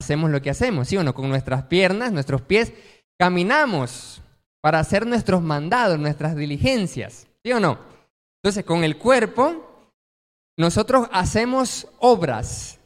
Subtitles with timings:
[0.00, 1.14] hacemos lo que hacemos, ¿sí o no?
[1.14, 2.72] Con nuestras piernas, nuestros pies,
[3.18, 4.22] caminamos
[4.60, 7.78] para hacer nuestros mandados, nuestras diligencias, ¿sí o no?
[8.42, 9.90] Entonces, con el cuerpo,
[10.56, 12.78] nosotros hacemos obras,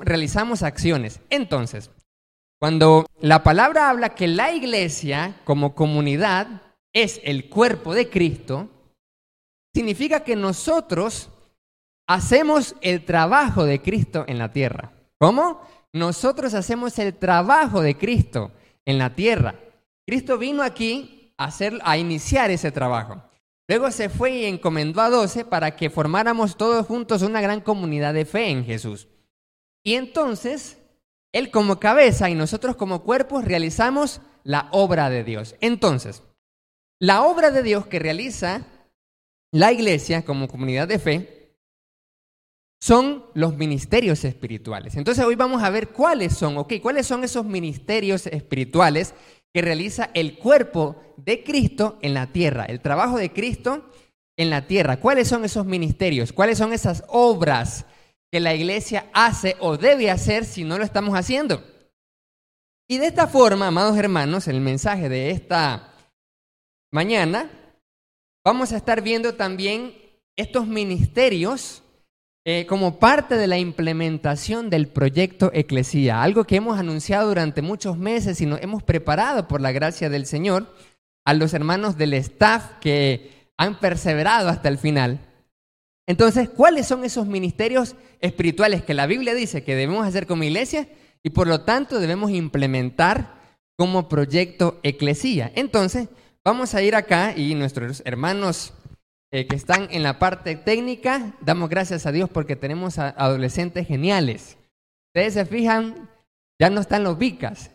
[0.00, 1.20] realizamos acciones.
[1.30, 1.90] Entonces,
[2.60, 6.62] cuando la palabra habla que la iglesia como comunidad
[6.92, 8.68] es el cuerpo de Cristo,
[9.74, 11.30] significa que nosotros
[12.06, 14.92] hacemos el trabajo de Cristo en la tierra.
[15.18, 15.60] ¿Cómo?
[15.94, 18.50] Nosotros hacemos el trabajo de Cristo
[18.84, 19.60] en la tierra.
[20.04, 23.22] Cristo vino aquí a, hacer, a iniciar ese trabajo.
[23.68, 28.12] Luego se fue y encomendó a doce para que formáramos todos juntos una gran comunidad
[28.12, 29.06] de fe en Jesús.
[29.84, 30.78] Y entonces,
[31.32, 35.54] Él como cabeza y nosotros como cuerpos realizamos la obra de Dios.
[35.60, 36.24] Entonces,
[36.98, 38.66] la obra de Dios que realiza
[39.52, 41.33] la iglesia como comunidad de fe
[42.84, 44.94] son los ministerios espirituales.
[44.96, 49.14] Entonces hoy vamos a ver cuáles son, ok, cuáles son esos ministerios espirituales
[49.54, 53.88] que realiza el cuerpo de Cristo en la tierra, el trabajo de Cristo
[54.36, 55.00] en la tierra.
[55.00, 56.34] ¿Cuáles son esos ministerios?
[56.34, 57.86] ¿Cuáles son esas obras
[58.30, 61.64] que la iglesia hace o debe hacer si no lo estamos haciendo?
[62.86, 65.94] Y de esta forma, amados hermanos, el mensaje de esta
[66.92, 67.50] mañana
[68.44, 69.94] vamos a estar viendo también
[70.36, 71.80] estos ministerios
[72.46, 77.96] eh, como parte de la implementación del proyecto Eclesía, algo que hemos anunciado durante muchos
[77.96, 80.74] meses y nos hemos preparado por la gracia del Señor
[81.24, 85.20] a los hermanos del staff que han perseverado hasta el final.
[86.06, 90.86] Entonces, ¿cuáles son esos ministerios espirituales que la Biblia dice que debemos hacer como iglesia
[91.22, 93.40] y por lo tanto debemos implementar
[93.76, 95.50] como proyecto Eclesía?
[95.54, 96.08] Entonces,
[96.44, 98.74] vamos a ir acá y nuestros hermanos
[99.34, 104.56] eh, que están en la parte técnica, damos gracias a Dios porque tenemos adolescentes geniales.
[105.08, 106.08] Ustedes se fijan,
[106.56, 107.72] ya no están los vicas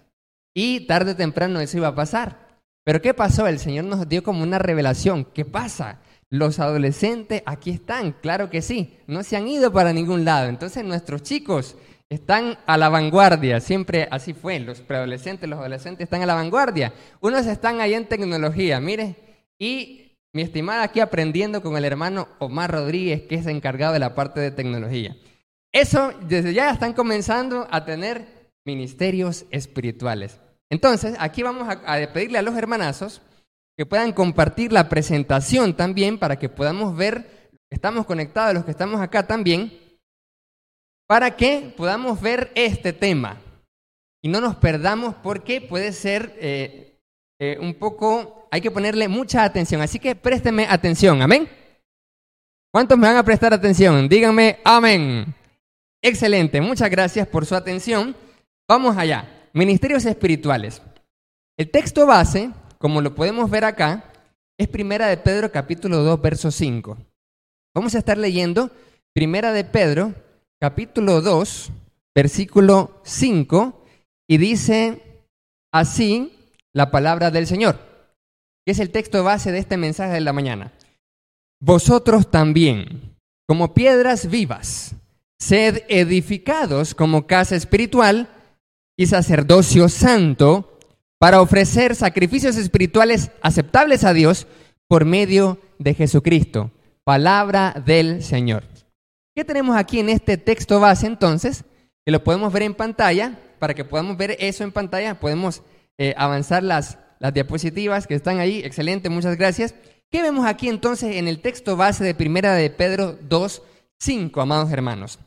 [0.55, 2.47] y tarde o temprano eso iba a pasar.
[2.85, 3.45] Pero ¿qué pasó?
[3.45, 5.25] El Señor nos dio como una revelación.
[5.25, 5.99] ¿Qué pasa?
[6.29, 10.47] Los adolescentes aquí están, claro que sí, no se han ido para ningún lado.
[10.47, 11.75] Entonces nuestros chicos
[12.07, 16.93] están a la vanguardia, siempre así fue, los preadolescentes, los adolescentes están a la vanguardia.
[17.19, 19.17] Unos están ahí en tecnología, mire,
[19.59, 24.15] y mi estimada aquí aprendiendo con el hermano Omar Rodríguez, que es encargado de la
[24.15, 25.15] parte de tecnología.
[25.71, 30.39] Eso, desde ya están comenzando a tener ministerios espirituales.
[30.69, 33.21] Entonces, aquí vamos a, pedirle a los hermanazos
[33.77, 39.01] que puedan compartir la presentación también para que podamos ver, estamos conectados, los que estamos
[39.01, 39.71] acá también,
[41.07, 43.41] para que podamos ver este tema
[44.21, 46.98] y no nos perdamos porque puede ser eh,
[47.39, 49.81] eh, un poco hay que ponerle mucha atención.
[49.81, 51.21] Así que présteme atención.
[51.21, 51.47] Amén.
[52.71, 54.09] ¿Cuántos me van a prestar atención?
[54.09, 55.33] Díganme amén.
[56.01, 56.61] Excelente.
[56.61, 58.15] Muchas gracias por su atención.
[58.67, 59.49] Vamos allá.
[59.53, 60.81] Ministerios espirituales.
[61.57, 64.03] El texto base, como lo podemos ver acá,
[64.57, 66.97] es Primera de Pedro capítulo 2, verso 5.
[67.73, 68.69] Vamos a estar leyendo
[69.13, 70.13] Primera de Pedro
[70.59, 71.71] capítulo 2,
[72.13, 73.85] versículo 5,
[74.27, 75.01] y dice
[75.71, 76.38] así
[76.79, 77.89] la palabra del Señor
[78.65, 80.71] que es el texto base de este mensaje de la mañana.
[81.59, 83.17] Vosotros también,
[83.47, 84.95] como piedras vivas,
[85.39, 88.29] sed edificados como casa espiritual
[88.97, 90.77] y sacerdocio santo
[91.19, 94.47] para ofrecer sacrificios espirituales aceptables a Dios
[94.87, 96.71] por medio de Jesucristo.
[97.03, 98.63] Palabra del Señor.
[99.35, 101.63] ¿Qué tenemos aquí en este texto base entonces?
[102.05, 103.37] Que lo podemos ver en pantalla.
[103.57, 105.63] Para que podamos ver eso en pantalla, podemos
[105.99, 108.61] eh, avanzar las, las diapositivas que están ahí.
[108.63, 109.75] Excelente, muchas gracias.
[110.09, 113.61] ¿Qué vemos aquí entonces en el texto base de Primera de Pedro 2,
[113.99, 115.19] 5, amados hermanos?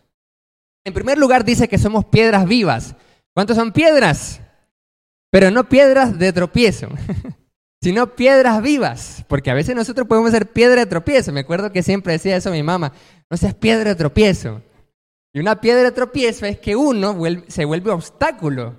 [0.82, 2.96] En primer lugar dice que somos piedras vivas.
[3.34, 4.40] ¿Cuántos son piedras?
[5.30, 6.88] Pero no piedras de tropiezo,
[7.82, 11.32] sino piedras vivas, porque a veces nosotros podemos ser piedra de tropiezo.
[11.32, 12.94] Me acuerdo que siempre decía eso mi mamá,
[13.30, 14.62] no seas piedra de tropiezo.
[15.34, 17.14] Y una piedra de tropiezo es que uno
[17.48, 18.76] se vuelve obstáculo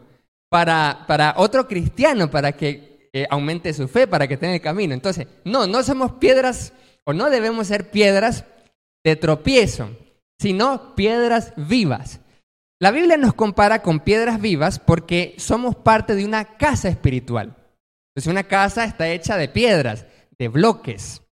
[0.53, 4.93] para, para otro cristiano, para que aumente su fe, para que tenga el camino.
[4.93, 6.73] Entonces, no, no somos piedras
[7.05, 8.45] o no debemos ser piedras
[9.03, 9.89] de tropiezo,
[10.39, 12.19] sino piedras vivas.
[12.79, 17.55] La Biblia nos compara con piedras vivas porque somos parte de una casa espiritual.
[18.11, 20.05] Entonces una casa está hecha de piedras,
[20.37, 21.23] de bloques,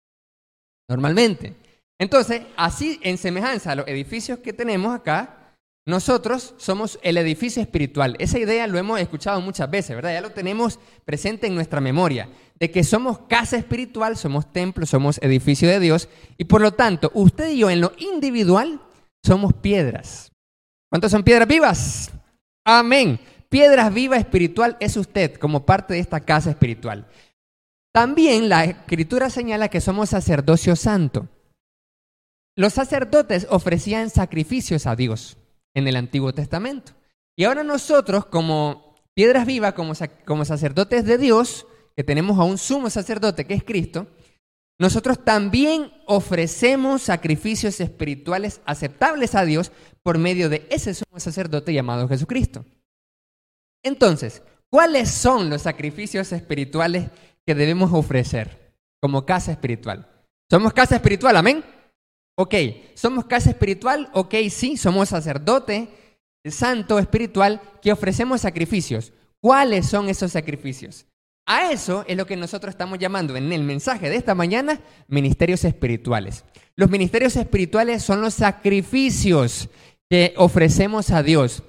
[0.89, 1.53] normalmente.
[1.99, 5.40] Entonces, así en semejanza a los edificios que tenemos acá,
[5.85, 8.15] nosotros somos el edificio espiritual.
[8.19, 10.13] Esa idea lo hemos escuchado muchas veces, ¿verdad?
[10.13, 12.29] Ya lo tenemos presente en nuestra memoria,
[12.59, 16.07] de que somos casa espiritual, somos templo, somos edificio de Dios,
[16.37, 18.79] y por lo tanto, usted y yo en lo individual
[19.25, 20.31] somos piedras.
[20.89, 22.11] ¿Cuántos son piedras vivas?
[22.63, 23.19] Amén.
[23.49, 27.07] piedra viva espiritual es usted como parte de esta casa espiritual.
[27.91, 31.27] También la escritura señala que somos sacerdocio santo.
[32.55, 35.37] Los sacerdotes ofrecían sacrificios a Dios
[35.73, 36.93] en el Antiguo Testamento.
[37.35, 39.93] Y ahora nosotros, como piedras vivas, como,
[40.25, 41.65] como sacerdotes de Dios,
[41.95, 44.07] que tenemos a un sumo sacerdote que es Cristo,
[44.79, 49.71] nosotros también ofrecemos sacrificios espirituales aceptables a Dios
[50.01, 52.65] por medio de ese sumo sacerdote llamado Jesucristo.
[53.83, 57.09] Entonces, ¿cuáles son los sacrificios espirituales
[57.45, 60.07] que debemos ofrecer como casa espiritual?
[60.49, 61.37] ¿Somos casa espiritual?
[61.37, 61.63] Amén.
[62.37, 62.55] Ok,
[62.95, 65.89] somos casa espiritual, ok, sí, somos sacerdote
[66.49, 69.13] santo espiritual que ofrecemos sacrificios.
[69.39, 71.05] ¿Cuáles son esos sacrificios?
[71.47, 75.63] A eso es lo que nosotros estamos llamando en el mensaje de esta mañana ministerios
[75.65, 76.45] espirituales.
[76.75, 79.69] Los ministerios espirituales son los sacrificios
[80.09, 81.63] que ofrecemos a Dios.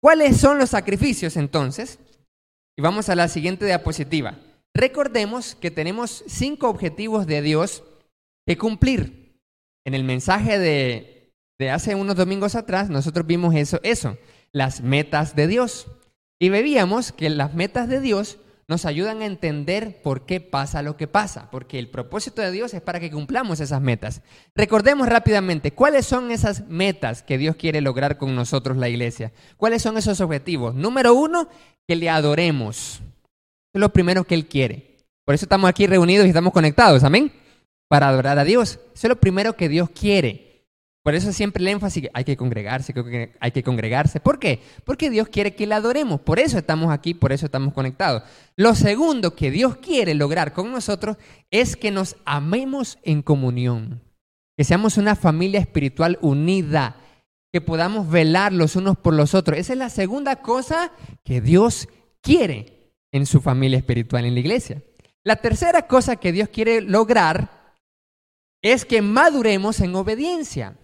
[0.00, 1.98] ¿Cuáles son los sacrificios entonces?
[2.76, 4.38] Y vamos a la siguiente diapositiva.
[4.74, 7.82] Recordemos que tenemos cinco objetivos de Dios
[8.46, 9.25] que cumplir.
[9.86, 14.18] En el mensaje de, hace unos domingos atrás, nosotros vimos eso, eso,
[14.50, 15.86] las metas de Dios.
[16.40, 20.96] Y veíamos que las metas de Dios nos ayudan a entender por qué pasa lo
[20.96, 24.22] que pasa, porque el propósito de Dios es para que cumplamos esas metas.
[24.56, 29.32] Recordemos rápidamente, ¿cuáles son esas metas que Dios quiere lograr con nosotros, la iglesia?
[29.56, 30.74] ¿Cuáles son esos objetivos?
[30.74, 31.48] Número uno,
[31.86, 33.02] que le adoremos.
[33.72, 34.96] Es lo primero que Él quiere.
[35.24, 37.45] Por eso estamos aquí reunidos y estamos conectados, amén
[37.88, 38.80] para adorar a Dios.
[38.94, 40.46] Eso es lo primero que Dios quiere.
[41.06, 42.92] Por eso siempre el énfasis hay que congregarse,
[43.38, 44.18] hay que congregarse.
[44.18, 44.60] ¿Por qué?
[44.84, 46.20] Porque Dios quiere que le adoremos.
[46.20, 48.24] Por eso estamos aquí, por eso estamos conectados.
[48.56, 51.16] Lo segundo que Dios quiere lograr con nosotros
[51.52, 54.02] es que nos amemos en comunión.
[54.56, 56.96] Que seamos una familia espiritual unida.
[57.52, 59.60] Que podamos velar los unos por los otros.
[59.60, 60.90] Esa es la segunda cosa
[61.22, 61.88] que Dios
[62.20, 64.82] quiere en su familia espiritual, en la iglesia.
[65.22, 67.55] La tercera cosa que Dios quiere lograr
[68.72, 70.76] es que maduremos en obediencia.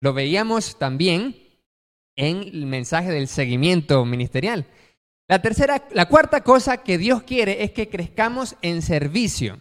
[0.00, 1.36] Lo veíamos también
[2.16, 4.66] en el mensaje del seguimiento ministerial.
[5.28, 9.60] La tercera, la cuarta cosa que Dios quiere es que crezcamos en servicio.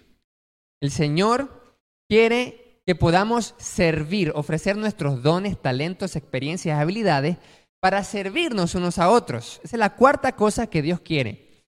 [0.82, 1.78] El Señor
[2.10, 7.38] quiere que podamos servir, ofrecer nuestros dones, talentos, experiencias, habilidades
[7.82, 9.60] para servirnos unos a otros.
[9.64, 11.64] Esa es la cuarta cosa que Dios quiere.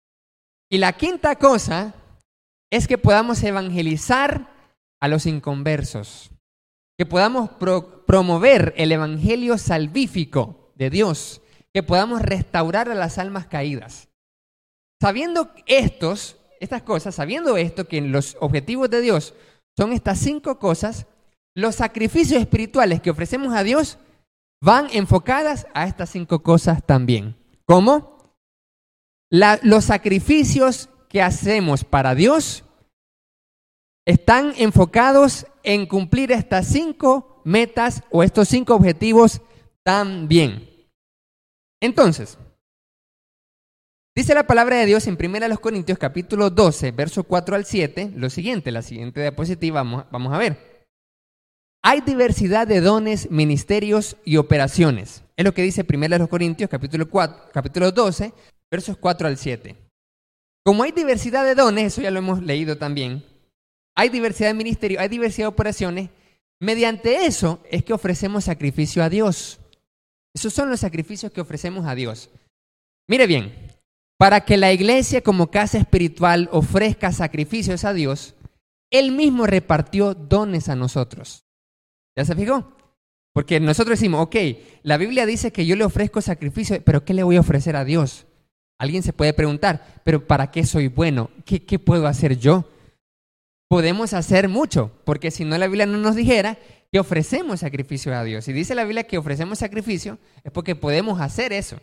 [0.70, 1.96] Y la quinta cosa
[2.70, 4.55] es que podamos evangelizar
[5.02, 6.32] a los inconversos,
[6.98, 7.50] que podamos
[8.06, 11.42] promover el evangelio salvífico de Dios,
[11.74, 14.10] que podamos restaurar a las almas caídas.
[15.02, 19.34] Sabiendo estos, estas cosas, sabiendo esto, que los objetivos de Dios
[19.78, 21.06] son estas cinco cosas,
[21.54, 23.98] los sacrificios espirituales que ofrecemos a Dios
[24.62, 27.36] van enfocadas a estas cinco cosas también.
[27.66, 28.16] ¿Cómo?
[29.32, 32.64] los sacrificios que hacemos para Dios
[34.06, 39.42] están enfocados en cumplir estas cinco metas o estos cinco objetivos
[39.84, 40.70] también.
[41.82, 42.38] Entonces,
[44.16, 48.30] dice la palabra de Dios en 1 Corintios capítulo 12, verso 4 al 7, lo
[48.30, 50.88] siguiente, la siguiente diapositiva, vamos, vamos a ver.
[51.84, 55.24] Hay diversidad de dones, ministerios y operaciones.
[55.36, 58.34] Es lo que dice 1 Corintios capítulo, 4, capítulo 12,
[58.72, 59.76] versos 4 al 7.
[60.64, 63.24] Como hay diversidad de dones, eso ya lo hemos leído también,
[63.96, 66.10] hay diversidad de ministerios, hay diversidad de operaciones.
[66.60, 69.60] Mediante eso es que ofrecemos sacrificio a Dios.
[70.34, 72.30] Esos son los sacrificios que ofrecemos a Dios.
[73.08, 73.54] Mire bien,
[74.18, 78.36] para que la iglesia como casa espiritual ofrezca sacrificios a Dios,
[78.92, 81.46] Él mismo repartió dones a nosotros.
[82.18, 82.74] ¿Ya se fijó?
[83.34, 84.36] Porque nosotros decimos, ok,
[84.84, 87.84] la Biblia dice que yo le ofrezco sacrificio, pero ¿qué le voy a ofrecer a
[87.84, 88.26] Dios?
[88.78, 91.30] Alguien se puede preguntar, pero ¿para qué soy bueno?
[91.46, 92.66] ¿Qué, qué puedo hacer yo?
[93.68, 96.58] Podemos hacer mucho, porque si no la Biblia no nos dijera
[96.92, 98.46] que ofrecemos sacrificio a Dios.
[98.46, 101.78] Si dice la Biblia que ofrecemos sacrificio, es porque podemos hacer eso.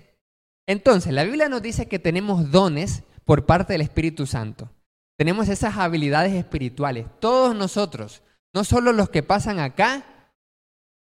[0.67, 4.71] Entonces, la Biblia nos dice que tenemos dones por parte del Espíritu Santo.
[5.19, 7.07] Tenemos esas habilidades espirituales.
[7.21, 8.23] Todos nosotros,
[8.55, 10.05] no solo los que pasan acá,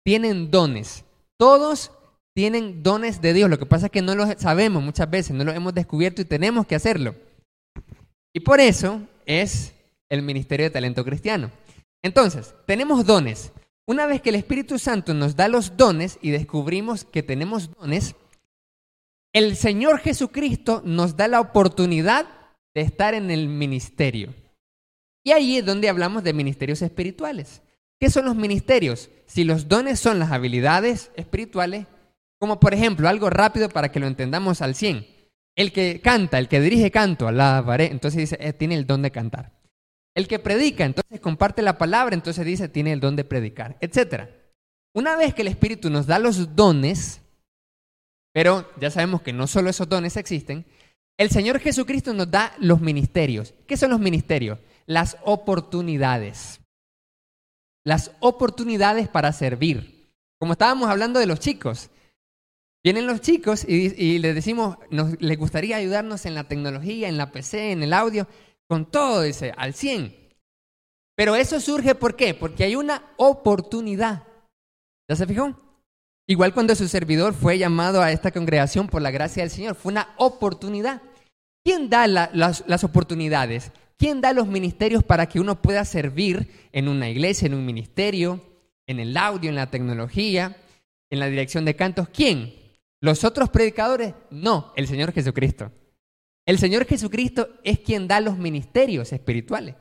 [0.04, 1.04] tienen dones.
[1.38, 1.92] Todos
[2.34, 3.50] tienen dones de Dios.
[3.50, 6.24] Lo que pasa es que no los sabemos muchas veces, no los hemos descubierto y
[6.24, 7.14] tenemos que hacerlo.
[8.34, 9.72] Y por eso es
[10.12, 11.50] el ministerio de talento cristiano.
[12.02, 13.50] Entonces, tenemos dones.
[13.86, 18.14] Una vez que el Espíritu Santo nos da los dones y descubrimos que tenemos dones,
[19.32, 22.26] el Señor Jesucristo nos da la oportunidad
[22.74, 24.34] de estar en el ministerio.
[25.24, 27.62] Y ahí es donde hablamos de ministerios espirituales.
[27.98, 29.08] ¿Qué son los ministerios?
[29.24, 31.86] Si los dones son las habilidades espirituales,
[32.38, 35.06] como por ejemplo, algo rápido para que lo entendamos al 100.
[35.56, 39.10] El que canta, el que dirige canto, alabaré, entonces dice, eh, tiene el don de
[39.10, 39.61] cantar.
[40.14, 44.28] El que predica, entonces comparte la palabra, entonces dice, tiene el don de predicar, etc.
[44.94, 47.22] Una vez que el Espíritu nos da los dones,
[48.32, 50.66] pero ya sabemos que no solo esos dones existen,
[51.18, 53.54] el Señor Jesucristo nos da los ministerios.
[53.66, 54.58] ¿Qué son los ministerios?
[54.86, 56.60] Las oportunidades.
[57.84, 60.12] Las oportunidades para servir.
[60.38, 61.90] Como estábamos hablando de los chicos.
[62.84, 67.30] Vienen los chicos y, les decimos, nos, les gustaría ayudarnos en la tecnología, en la
[67.30, 68.26] PC, en el audio,
[68.68, 70.22] con todo, ese, al 100.
[71.16, 72.34] Pero eso surge, ¿por qué?
[72.34, 74.24] Porque hay una oportunidad.
[75.08, 75.54] ¿Ya se fijó?
[76.26, 79.92] Igual cuando su servidor fue llamado a esta congregación por la gracia del Señor, fue
[79.92, 81.02] una oportunidad.
[81.64, 83.72] ¿Quién da las, oportunidades?
[83.98, 88.40] ¿Quién da los ministerios para que uno pueda servir en una iglesia, en un ministerio,
[88.86, 90.56] en el audio, en la tecnología,
[91.10, 92.08] en la dirección de cantos?
[92.08, 92.54] ¿Quién?
[93.00, 94.14] ¿Los otros predicadores?
[94.30, 95.70] No, el Señor Jesucristo.
[96.46, 99.76] El Señor Jesucristo es quien da los ministerios espirituales.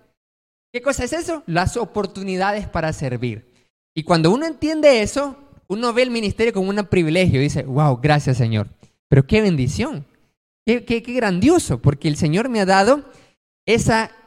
[0.71, 1.43] ¿Qué cosa es eso?
[1.47, 3.51] Las oportunidades para servir.
[3.95, 5.37] Y cuando uno entiende eso,
[5.67, 8.69] uno ve el ministerio como un privilegio y dice, wow, gracias Señor.
[9.09, 10.05] Pero qué bendición.
[10.65, 13.03] Qué, grandioso, porque el Señor me ha dado
[13.65, 13.75] e,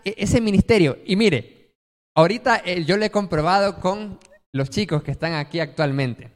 [0.05, 0.99] ese ministerio.
[1.07, 1.75] Y mire,
[2.15, 4.19] ahorita eh, yo lo he comprobado con
[4.53, 6.33] los chicos que están aquí actualmente.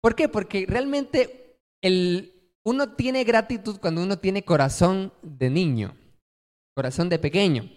[0.00, 0.28] ¿Por qué?
[0.28, 2.33] Porque realmente el,
[2.64, 5.96] uno tiene gratitud cuando uno tiene corazón de niño,
[6.74, 7.70] corazón de pequeño.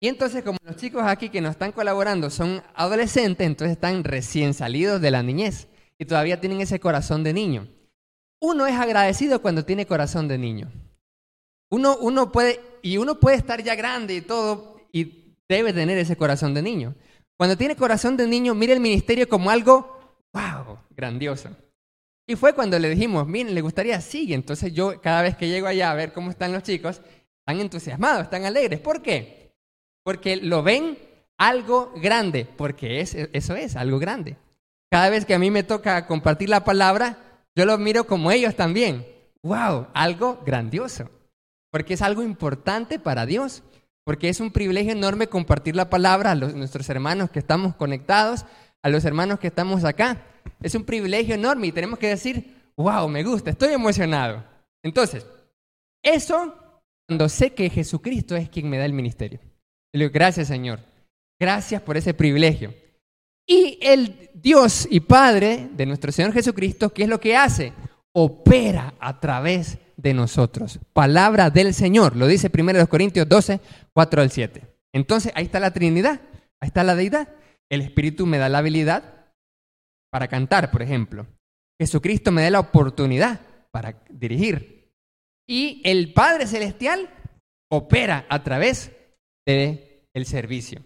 [0.00, 4.54] Y entonces, como los chicos aquí que nos están colaborando son adolescentes, entonces están recién
[4.54, 7.68] salidos de la niñez y todavía tienen ese corazón de niño.
[8.40, 10.70] Uno es agradecido cuando tiene corazón de niño.
[11.70, 16.16] Uno, uno puede, y uno puede estar ya grande y todo, y debe tener ese
[16.16, 16.94] corazón de niño.
[17.36, 21.48] Cuando tiene corazón de niño, mire el ministerio como algo, wow, grandioso.
[22.26, 24.32] Y fue cuando le dijimos, miren, le gustaría, sí.
[24.32, 27.02] Entonces yo cada vez que llego allá a ver cómo están los chicos,
[27.40, 28.80] están entusiasmados, están alegres.
[28.80, 29.52] ¿Por qué?
[30.02, 30.98] Porque lo ven
[31.36, 34.36] algo grande, porque es, eso es, algo grande.
[34.90, 37.18] Cada vez que a mí me toca compartir la palabra,
[37.54, 39.06] yo lo miro como ellos también.
[39.42, 39.88] ¡Wow!
[39.92, 41.10] Algo grandioso.
[41.70, 43.62] Porque es algo importante para Dios.
[44.04, 48.44] Porque es un privilegio enorme compartir la palabra a nuestros hermanos que estamos conectados,
[48.82, 50.22] a los hermanos que estamos acá.
[50.62, 54.44] Es un privilegio enorme y tenemos que decir, wow, me gusta, estoy emocionado.
[54.82, 55.26] Entonces,
[56.02, 56.54] eso
[57.06, 59.40] cuando sé que Jesucristo es quien me da el ministerio.
[59.92, 60.80] Gracias Señor,
[61.38, 62.74] gracias por ese privilegio.
[63.46, 67.72] Y el Dios y Padre de nuestro Señor Jesucristo, ¿qué es lo que hace?
[68.12, 70.80] Opera a través de nosotros.
[70.92, 73.60] Palabra del Señor, lo dice 1 Corintios 12,
[73.92, 74.62] 4 al 7.
[74.92, 76.20] Entonces, ahí está la Trinidad,
[76.60, 77.28] ahí está la deidad.
[77.68, 79.23] El Espíritu me da la habilidad
[80.14, 81.26] para cantar, por ejemplo.
[81.76, 83.40] Jesucristo me da la oportunidad
[83.72, 84.92] para dirigir.
[85.44, 87.10] Y el Padre Celestial
[87.68, 88.92] opera a través
[89.44, 90.84] del el servicio.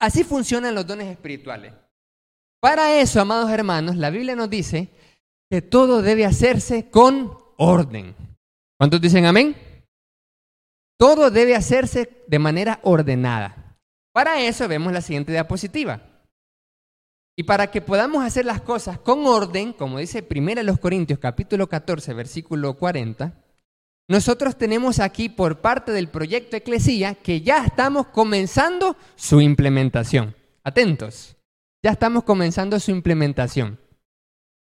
[0.00, 1.74] Así funcionan los dones espirituales.
[2.62, 4.88] Para eso, amados hermanos, la Biblia nos dice
[5.50, 8.16] que todo debe hacerse con orden.
[8.78, 9.54] ¿Cuántos dicen amén?
[10.98, 13.76] Todo debe hacerse de manera ordenada.
[14.14, 16.09] Para eso vemos la siguiente diapositiva.
[17.36, 22.12] Y para que podamos hacer las cosas con orden, como dice 1 Corintios capítulo 14,
[22.14, 23.32] versículo 40,
[24.08, 30.34] nosotros tenemos aquí por parte del proyecto Eclesía que ya estamos comenzando su implementación.
[30.64, 31.36] Atentos,
[31.82, 33.78] ya estamos comenzando su implementación.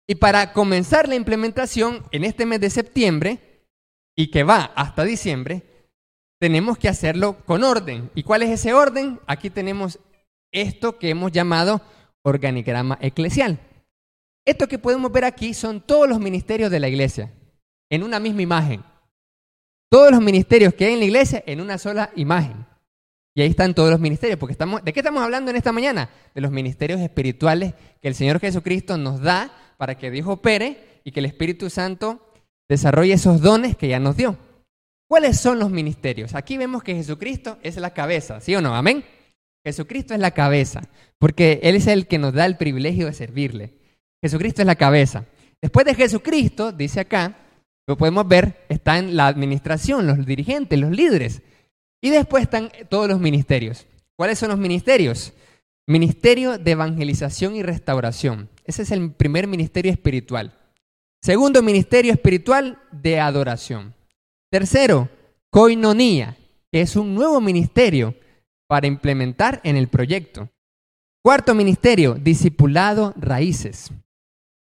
[0.07, 3.51] Y para comenzar la implementación en este mes de septiembre,
[4.17, 5.63] y que va hasta diciembre,
[6.39, 8.11] tenemos que hacerlo con orden.
[8.15, 9.21] ¿Y cuál es ese orden?
[9.27, 9.99] Aquí tenemos
[10.53, 11.81] esto que hemos llamado
[12.23, 13.59] organigrama eclesial.
[14.45, 17.33] Esto que podemos ver aquí son todos los ministerios de la iglesia,
[17.91, 18.83] en una misma imagen.
[19.91, 22.67] Todos los ministerios que hay en la iglesia en una sola imagen.
[23.35, 26.11] Y ahí están todos los ministerios, porque estamos, ¿de qué estamos hablando en esta mañana?
[26.35, 31.13] De los ministerios espirituales que el Señor Jesucristo nos da para que Dios opere y
[31.13, 32.21] que el Espíritu Santo
[32.69, 34.37] desarrolle esos dones que ya nos dio.
[35.09, 36.35] ¿Cuáles son los ministerios?
[36.35, 38.75] Aquí vemos que Jesucristo es la cabeza, ¿sí o no?
[38.75, 39.05] Amén.
[39.65, 40.83] Jesucristo es la cabeza,
[41.19, 43.75] porque Él es el que nos da el privilegio de servirle.
[44.23, 45.27] Jesucristo es la cabeza.
[45.61, 47.37] Después de Jesucristo, dice acá,
[47.87, 51.43] lo podemos ver, está en la administración, los dirigentes, los líderes.
[52.03, 53.87] Y después están todos los ministerios.
[54.17, 55.33] ¿Cuáles son los ministerios?
[55.87, 58.49] Ministerio de evangelización y restauración.
[58.65, 60.55] Ese es el primer ministerio espiritual.
[61.23, 63.95] Segundo ministerio espiritual de adoración.
[64.51, 65.11] Tercero,
[65.51, 66.37] coinonía,
[66.73, 68.15] que es un nuevo ministerio
[68.71, 70.49] para implementar en el proyecto.
[71.25, 73.91] Cuarto ministerio, discipulado raíces.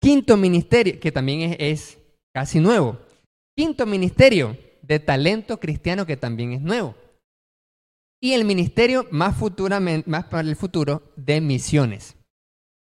[0.02, 1.98] Quinto ministerio, que también es,
[2.34, 2.98] casi nuevo,
[3.56, 6.94] Quinto ministerio, de talento cristiano que también es nuevo.
[8.20, 12.16] Y el ministerio más, futuramente, más para el futuro de misiones.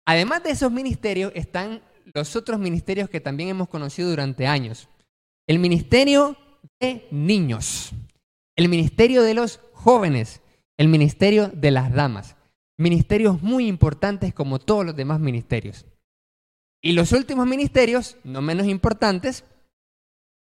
[0.07, 1.81] Además de esos ministerios están
[2.13, 4.87] los otros ministerios que también hemos conocido durante años.
[5.49, 6.37] El ministerio
[6.79, 7.93] de niños,
[8.55, 10.43] el ministerio de los jóvenes,
[10.81, 12.37] el ministerio de las damas.
[12.79, 15.85] Ministerios muy importantes como todos los demás ministerios.
[16.83, 19.45] Y los últimos ministerios, no menos importantes,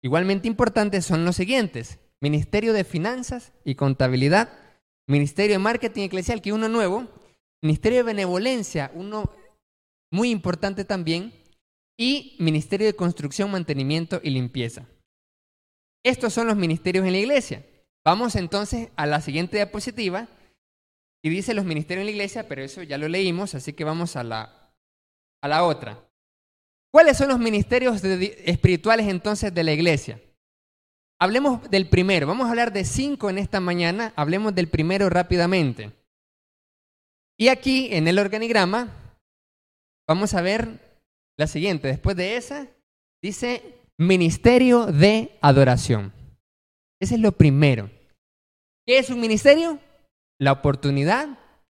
[0.02, 1.99] igualmente importantes, son los siguientes.
[2.20, 4.52] Ministerio de Finanzas y Contabilidad,
[5.06, 7.08] Ministerio de Marketing Eclesial, que es uno nuevo,
[7.62, 9.32] Ministerio de Benevolencia, uno
[10.12, 11.32] muy importante también,
[11.99, 14.87] y Ministerio de Construcción, Mantenimiento y Limpieza.
[16.04, 17.64] Estos son los ministerios en la iglesia.
[18.08, 20.28] Vamos entonces a la siguiente diapositiva
[21.22, 24.16] y dice los ministerios en la iglesia, pero eso ya lo leímos, así que vamos
[24.16, 24.72] a la,
[25.42, 26.02] a la otra.
[26.90, 30.22] ¿Cuáles son los ministerios espirituales entonces de la iglesia?
[31.20, 32.26] Hablemos del primero.
[32.26, 34.14] Vamos a hablar de cinco en esta mañana.
[34.16, 35.92] Hablemos del primero rápidamente.
[37.38, 38.88] Y aquí en el organigrama
[40.08, 41.04] vamos a ver
[41.36, 42.68] la siguiente, después de esa,
[43.20, 46.10] dice ministerio de adoración.
[47.02, 47.97] Ese es lo primero.
[48.88, 49.78] ¿Qué es un ministerio?
[50.38, 51.28] La oportunidad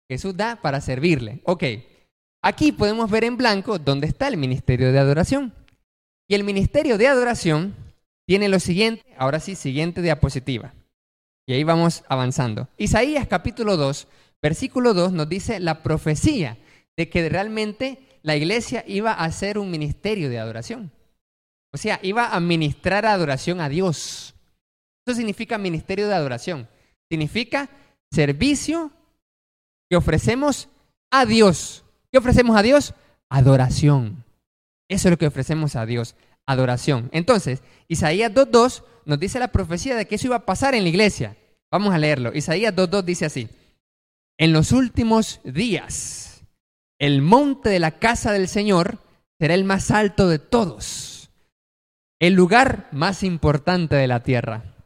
[0.08, 1.42] que Jesús da para servirle.
[1.46, 1.64] Ok,
[2.44, 5.52] aquí podemos ver en blanco dónde está el ministerio de adoración.
[6.28, 7.74] Y el ministerio de adoración
[8.28, 10.76] tiene lo siguiente, ahora sí, siguiente diapositiva.
[11.48, 12.68] Y ahí vamos avanzando.
[12.78, 14.08] Isaías capítulo 2,
[14.40, 16.60] versículo 2 nos dice la profecía
[16.96, 20.92] de que realmente la iglesia iba a hacer un ministerio de adoración.
[21.74, 24.36] O sea, iba a ministrar adoración a Dios.
[25.04, 26.68] Eso significa ministerio de adoración.
[27.10, 27.70] Significa
[28.12, 28.92] servicio
[29.90, 30.70] que ofrecemos
[31.12, 31.86] a Dios.
[32.12, 32.94] ¿Qué ofrecemos a Dios?
[33.30, 34.24] Adoración.
[34.88, 37.10] Eso es lo que ofrecemos a Dios, adoración.
[37.12, 40.90] Entonces, Isaías 2.2 nos dice la profecía de que eso iba a pasar en la
[40.90, 41.36] iglesia.
[41.70, 42.34] Vamos a leerlo.
[42.34, 43.50] Isaías 2.2 dice así.
[44.38, 46.28] En los últimos días
[47.00, 49.00] el monte de la casa del Señor
[49.40, 51.30] será el más alto de todos,
[52.20, 54.77] el lugar más importante de la tierra.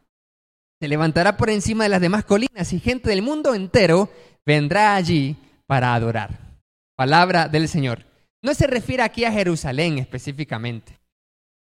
[0.81, 4.09] Se levantará por encima de las demás colinas y gente del mundo entero
[4.47, 5.35] vendrá allí
[5.67, 6.57] para adorar.
[6.97, 8.03] Palabra del Señor.
[8.41, 10.99] No se refiere aquí a Jerusalén específicamente,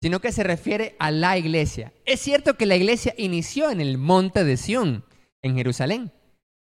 [0.00, 1.92] sino que se refiere a la iglesia.
[2.04, 5.04] Es cierto que la iglesia inició en el monte de Sión,
[5.42, 6.12] en Jerusalén,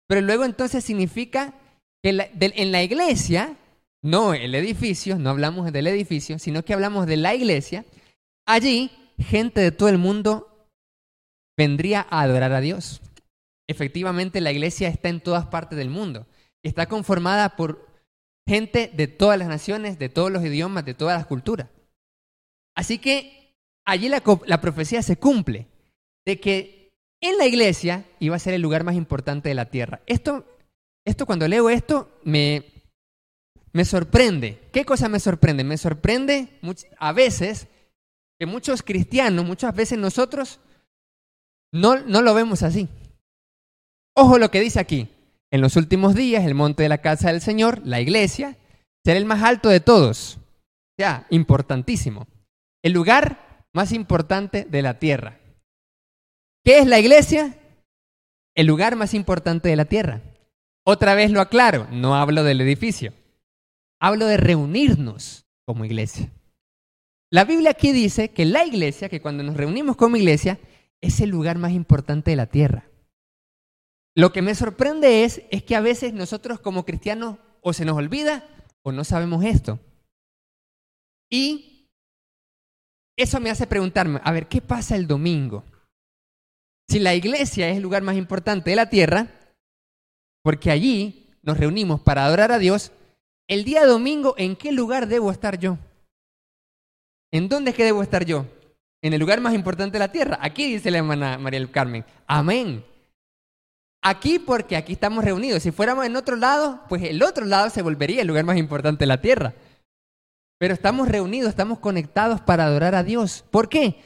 [0.08, 1.54] pero luego entonces significa
[2.02, 3.56] que en la iglesia
[4.02, 7.86] no el edificio, no hablamos del edificio, sino que hablamos de la iglesia,
[8.48, 10.51] allí gente de todo el mundo
[11.62, 13.02] vendría a adorar a Dios.
[13.70, 16.26] Efectivamente, la iglesia está en todas partes del mundo.
[16.64, 17.88] Está conformada por
[18.48, 21.70] gente de todas las naciones, de todos los idiomas, de todas las culturas.
[22.76, 23.54] Así que
[23.86, 25.68] allí la, la profecía se cumple
[26.26, 26.90] de que
[27.22, 30.02] en la iglesia iba a ser el lugar más importante de la tierra.
[30.08, 30.44] Esto,
[31.06, 32.66] esto cuando leo esto, me,
[33.72, 34.68] me sorprende.
[34.74, 35.64] ¿Qué cosa me sorprende?
[35.64, 36.60] Me sorprende
[36.98, 37.68] a veces
[38.40, 40.60] que muchos cristianos, muchas veces nosotros,
[41.72, 42.88] no, no lo vemos así.
[44.16, 45.10] Ojo lo que dice aquí.
[45.52, 48.58] En los últimos días, el monte de la casa del Señor, la iglesia,
[49.04, 50.38] será el más alto de todos.
[50.38, 52.28] O sea, importantísimo.
[52.84, 55.40] El lugar más importante de la tierra.
[56.64, 57.58] ¿Qué es la iglesia?
[58.56, 60.22] El lugar más importante de la tierra.
[60.86, 63.14] Otra vez lo aclaro, no hablo del edificio.
[64.00, 66.30] Hablo de reunirnos como iglesia.
[67.30, 70.60] La Biblia aquí dice que la iglesia, que cuando nos reunimos como iglesia,
[71.02, 72.86] es el lugar más importante de la tierra.
[74.16, 77.98] Lo que me sorprende es, es que a veces nosotros como cristianos o se nos
[77.98, 78.46] olvida
[78.84, 79.80] o no sabemos esto.
[81.30, 81.90] Y
[83.18, 85.64] eso me hace preguntarme, a ver, ¿qué pasa el domingo?
[86.90, 89.28] Si la iglesia es el lugar más importante de la tierra,
[90.44, 92.92] porque allí nos reunimos para adorar a Dios,
[93.48, 95.78] el día domingo, ¿en qué lugar debo estar yo?
[97.32, 98.46] ¿En dónde es que debo estar yo?
[99.02, 100.38] En el lugar más importante de la tierra.
[100.42, 102.06] Aquí dice la hermana María del Carmen.
[102.28, 102.84] Amén.
[104.04, 105.64] Aquí porque aquí estamos reunidos.
[105.64, 109.04] Si fuéramos en otro lado, pues el otro lado se volvería el lugar más importante
[109.04, 109.54] de la tierra.
[110.60, 113.44] Pero estamos reunidos, estamos conectados para adorar a Dios.
[113.50, 114.02] ¿Por qué?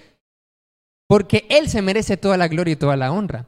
[1.08, 3.48] Porque Él se merece toda la gloria y toda la honra.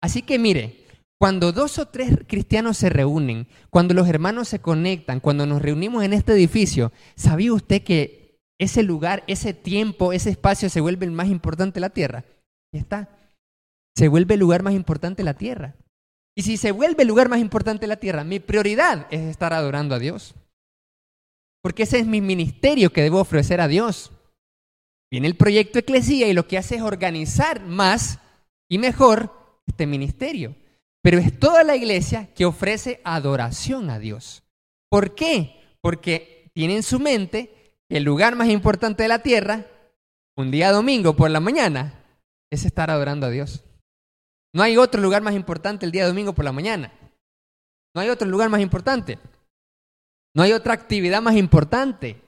[0.00, 0.84] Así que mire,
[1.18, 6.04] cuando dos o tres cristianos se reúnen, cuando los hermanos se conectan, cuando nos reunimos
[6.04, 8.17] en este edificio, ¿sabía usted que
[8.58, 12.24] ese lugar, ese tiempo, ese espacio se vuelve el más importante la tierra?
[12.72, 13.08] Ya está.
[13.96, 15.74] Se vuelve el lugar más importante la tierra.
[16.36, 19.94] Y si se vuelve el lugar más importante la tierra, mi prioridad es estar adorando
[19.94, 20.34] a Dios.
[21.62, 24.12] Porque ese es mi ministerio que debo ofrecer a Dios.
[25.10, 28.20] Viene el proyecto Eclesía y lo que hace es organizar más
[28.68, 30.54] y mejor este ministerio.
[31.02, 34.42] Pero es toda la iglesia que ofrece adoración a Dios.
[34.90, 35.60] ¿Por qué?
[35.80, 37.57] Porque tiene en su mente
[37.88, 39.66] el lugar más importante de la tierra,
[40.36, 42.04] un día domingo por la mañana,
[42.50, 43.64] es estar adorando a Dios.
[44.52, 46.92] No hay otro lugar más importante el día domingo por la mañana.
[47.94, 49.18] No hay otro lugar más importante.
[50.34, 52.20] No hay otra actividad más importante.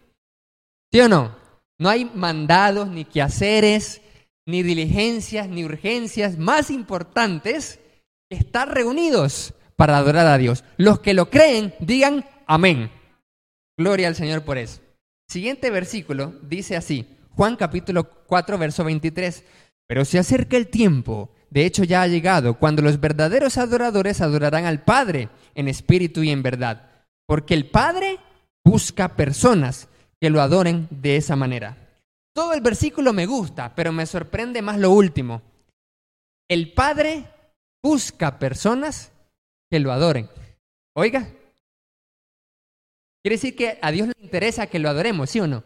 [0.92, 1.36] ¿Sí o no?
[1.78, 4.02] No hay mandados, ni quehaceres,
[4.46, 7.78] ni diligencias, ni urgencias más importantes
[8.28, 10.64] que estar reunidos para adorar a Dios.
[10.76, 12.90] Los que lo creen, digan amén.
[13.78, 14.80] Gloria al Señor por eso.
[15.30, 19.44] Siguiente versículo dice así, Juan capítulo 4, verso 23.
[19.86, 24.64] Pero se acerca el tiempo, de hecho ya ha llegado, cuando los verdaderos adoradores adorarán
[24.64, 26.90] al Padre en espíritu y en verdad.
[27.28, 28.18] Porque el Padre
[28.64, 29.88] busca personas
[30.20, 31.76] que lo adoren de esa manera.
[32.34, 35.42] Todo el versículo me gusta, pero me sorprende más lo último.
[36.48, 37.28] El Padre
[37.80, 39.12] busca personas
[39.70, 40.28] que lo adoren.
[40.96, 41.28] Oiga,
[43.22, 45.62] quiere decir que a Dios le interesa que lo adoremos, ¿sí o no?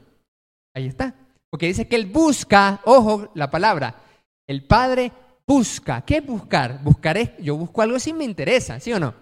[0.74, 1.14] Ahí está.
[1.50, 4.02] Porque dice que Él busca, ojo la palabra,
[4.46, 5.12] el Padre
[5.46, 6.02] busca.
[6.02, 6.82] ¿Qué es buscar?
[6.82, 9.14] Buscaré, yo busco algo si me interesa, ¿sí o no?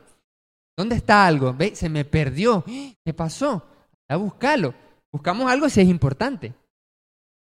[0.76, 1.52] ¿Dónde está algo?
[1.52, 1.76] ¿Ve?
[1.76, 2.64] Se me perdió.
[3.04, 3.66] ¿Qué pasó?
[4.08, 4.74] A buscarlo.
[5.12, 6.54] Buscamos algo si es importante.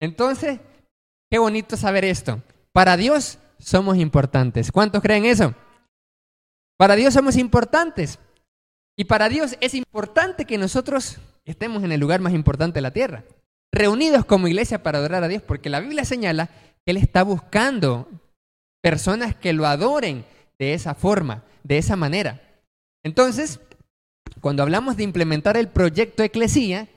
[0.02, 0.60] Entonces,
[1.30, 2.42] qué bonito saber esto.
[2.72, 4.72] Para Dios somos importantes.
[4.72, 5.54] ¿Cuántos creen eso?
[6.78, 8.20] Para Dios somos importantes.
[9.00, 12.92] Y para Dios es importante que nosotros estemos en el lugar más importante de la
[12.92, 13.24] tierra,
[13.72, 16.48] reunidos como iglesia para adorar a Dios, porque la Biblia señala
[16.86, 18.10] que Él está buscando
[18.84, 20.26] personas que lo adoren
[20.58, 22.42] de esa forma, de esa manera.
[23.02, 23.62] Entonces,
[24.42, 26.90] cuando hablamos de implementar el proyecto Eclesía,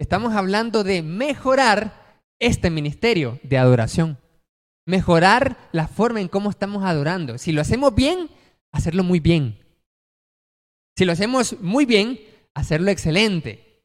[0.00, 4.18] estamos hablando de mejorar este ministerio de adoración
[4.86, 7.38] mejorar la forma en cómo estamos adorando.
[7.38, 8.28] Si lo hacemos bien,
[8.72, 9.63] hacerlo muy bien.
[10.96, 12.20] Si lo hacemos muy bien,
[12.54, 13.82] hacerlo excelente.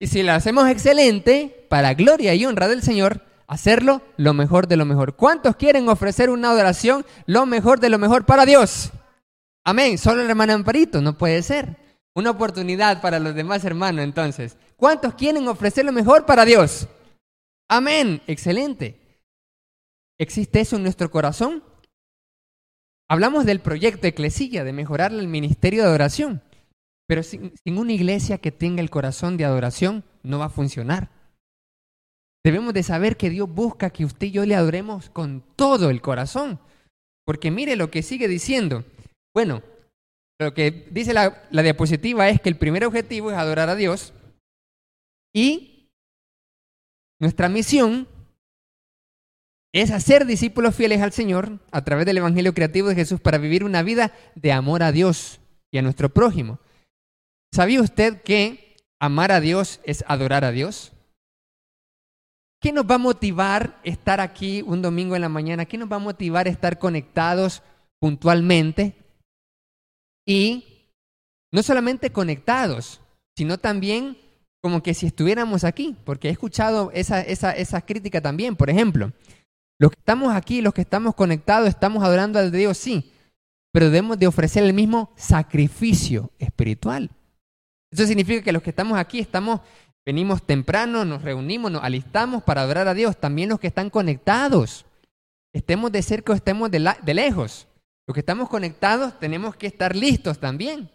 [0.00, 4.76] Y si lo hacemos excelente, para gloria y honra del Señor, hacerlo lo mejor de
[4.76, 5.16] lo mejor.
[5.16, 8.90] ¿Cuántos quieren ofrecer una adoración lo mejor de lo mejor para Dios?
[9.64, 9.98] Amén.
[9.98, 11.76] Solo el hermano Amparito, no puede ser.
[12.14, 14.56] Una oportunidad para los demás hermanos, entonces.
[14.76, 16.86] ¿Cuántos quieren ofrecer lo mejor para Dios?
[17.68, 18.22] Amén.
[18.26, 19.00] Excelente.
[20.18, 21.64] ¿Existe eso en nuestro corazón?
[23.08, 26.42] Hablamos del proyecto Eclesilla, de mejorar el ministerio de adoración,
[27.06, 31.10] pero sin, una iglesia que tenga el corazón de adoración no va a funcionar.
[32.42, 36.00] Debemos de saber que Dios busca que usted y yo le adoremos con todo el
[36.00, 36.58] corazón,
[37.26, 38.84] porque mire lo que sigue diciendo.
[39.34, 39.62] Bueno,
[40.40, 44.14] lo que dice la, la diapositiva es que el primer objetivo es adorar a Dios
[45.34, 45.90] y
[47.20, 48.08] nuestra misión
[49.74, 53.64] es hacer discípulos fieles al Señor a través del Evangelio creativo de Jesús para vivir
[53.64, 55.40] una vida de amor a Dios
[55.72, 56.60] y a nuestro prójimo.
[57.52, 60.92] ¿Sabía usted que amar a Dios es adorar a Dios?
[62.62, 65.66] ¿Qué nos va a motivar estar aquí un domingo en la mañana?
[65.66, 67.60] ¿Qué nos va a motivar estar conectados
[68.00, 68.94] puntualmente?
[70.24, 70.88] Y
[71.52, 73.00] no solamente conectados,
[73.36, 74.18] sino también
[74.62, 79.12] como que si estuviéramos aquí, porque he escuchado esa, esa, crítica también, por ejemplo.
[79.78, 83.12] Los que estamos aquí, los que estamos conectados, estamos adorando al Dios, sí,
[83.72, 87.10] pero debemos de ofrecer el mismo sacrificio espiritual.
[87.90, 89.60] Eso significa que los que estamos aquí estamos,
[90.06, 93.16] venimos temprano, nos reunimos, nos alistamos para adorar a Dios.
[93.16, 94.84] También los que están conectados,
[95.52, 96.80] estemos de cerca o estemos de,
[97.14, 97.66] lejos.
[98.06, 100.88] Los que estamos conectados tenemos que estar listos también.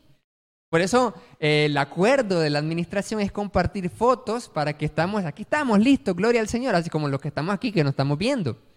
[0.70, 5.42] Por eso eh, el acuerdo de la administración es compartir fotos para que estamos, aquí
[5.42, 8.69] estamos listos, gloria al Señor, así como los que estamos aquí que nos estamos viendo.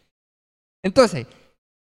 [0.82, 1.26] Entonces,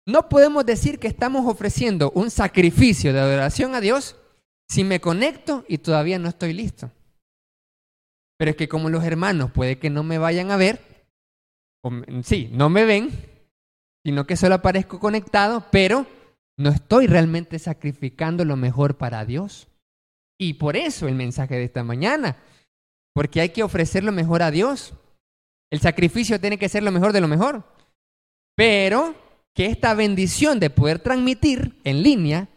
[0.05, 4.15] no podemos decir que estamos ofreciendo un sacrificio de adoración a Dios
[4.67, 6.91] si me conecto y todavía no estoy listo.
[8.38, 10.79] Pero es que como los hermanos puede que no me vayan a ver,
[12.23, 13.12] sí, no me ven,
[14.05, 16.05] sino que solo aparezco conectado, pero
[16.57, 19.67] no estoy realmente sacrificando lo mejor para Dios.
[20.39, 22.38] Y por eso el mensaje de esta mañana,
[23.13, 24.93] porque hay que ofrecer lo mejor a Dios.
[25.71, 27.63] El sacrificio tiene que ser lo mejor de lo mejor.
[28.60, 29.15] Pero
[29.56, 32.50] que esta bendición de poder transmitir en línea,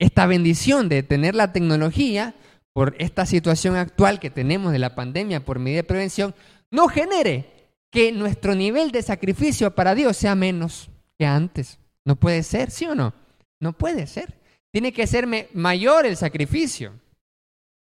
[0.00, 2.34] esta bendición de tener la tecnología
[2.72, 6.34] por esta situación actual que tenemos de la pandemia por medida de prevención,
[6.72, 11.78] no genere que nuestro nivel de sacrificio para Dios sea menos que antes.
[12.04, 13.14] No puede ser, ¿sí o no?
[13.60, 14.40] No puede ser.
[14.72, 16.94] Tiene que ser mayor el sacrificio.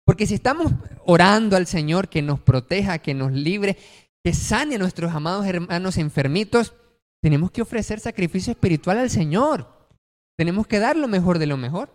[0.07, 0.73] Porque si estamos
[1.05, 3.77] orando al Señor que nos proteja, que nos libre,
[4.25, 6.73] que sane a nuestros amados hermanos enfermitos,
[7.23, 9.69] tenemos que ofrecer sacrificio espiritual al Señor.
[10.37, 11.91] Tenemos que dar lo mejor de lo mejor.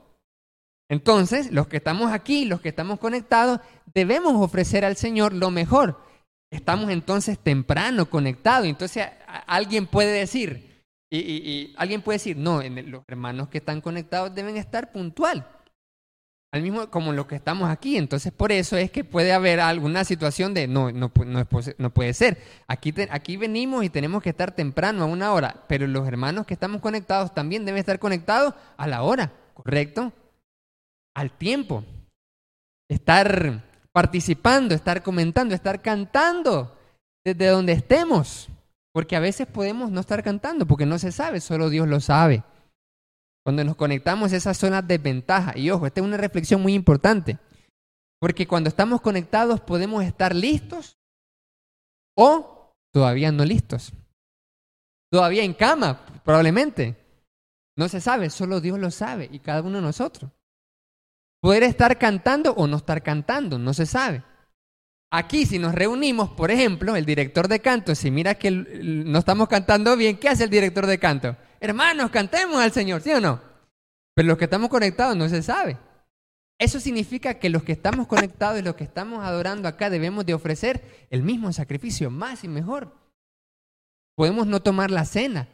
[0.89, 3.59] Entonces, los que estamos aquí, los que estamos conectados,
[3.93, 5.99] debemos ofrecer al Señor lo mejor.
[6.49, 8.67] Estamos entonces temprano conectados.
[8.67, 9.05] Entonces,
[9.47, 14.93] alguien puede decir, y, alguien puede decir, no, los hermanos que están conectados deben estar
[14.93, 15.45] puntual
[16.51, 17.97] al mismo como los que estamos aquí.
[17.97, 22.13] Entonces, por eso es que puede haber alguna situación de no, no, no, no puede
[22.13, 22.37] ser.
[22.67, 26.53] Aquí, aquí venimos y tenemos que estar temprano a una hora, pero los hermanos que
[26.53, 30.13] estamos conectados también deben estar conectados a la hora, ¿correcto?
[31.15, 31.83] Al tiempo.
[32.89, 36.77] Estar participando, estar comentando, estar cantando
[37.25, 38.47] desde donde estemos.
[38.93, 42.43] Porque a veces podemos no estar cantando porque no se sabe, solo Dios lo sabe.
[43.47, 45.57] Cuando nos conectamos, esas zonas de ventaja.
[45.57, 47.39] Y ojo, esta es una reflexión muy importante.
[48.19, 50.97] Porque cuando estamos conectados podemos estar listos
[52.13, 53.93] o todavía no listos.
[55.09, 56.97] Todavía en cama, probablemente.
[57.77, 60.29] No se sabe, solo Dios lo sabe y cada uno de nosotros.
[61.41, 64.25] Poder estar cantando o no estar cantando, no se sabe.
[65.09, 69.47] Aquí, si nos reunimos, por ejemplo, el director de canto, si mira que no estamos
[69.47, 71.37] cantando bien, ¿qué hace el director de canto?
[71.59, 73.41] hermanos, cantemos al Señor, ¿sí o no?
[74.13, 75.77] Pero los que estamos conectados no se sabe.
[76.59, 80.33] Eso significa que los que estamos conectados y los que estamos adorando acá debemos de
[80.33, 82.95] ofrecer el mismo sacrificio, más y mejor.
[84.15, 85.47] Podemos no tomar la cena,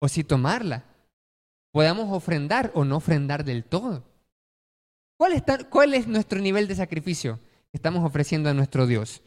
[0.00, 0.84] o si tomarla.
[1.72, 4.04] Podemos ofrendar o no ofrendar del todo.
[5.18, 7.38] ¿Cuál, ¿Cuál es nuestro nivel de sacrificio
[7.70, 9.22] que estamos ofreciendo a nuestro Dios?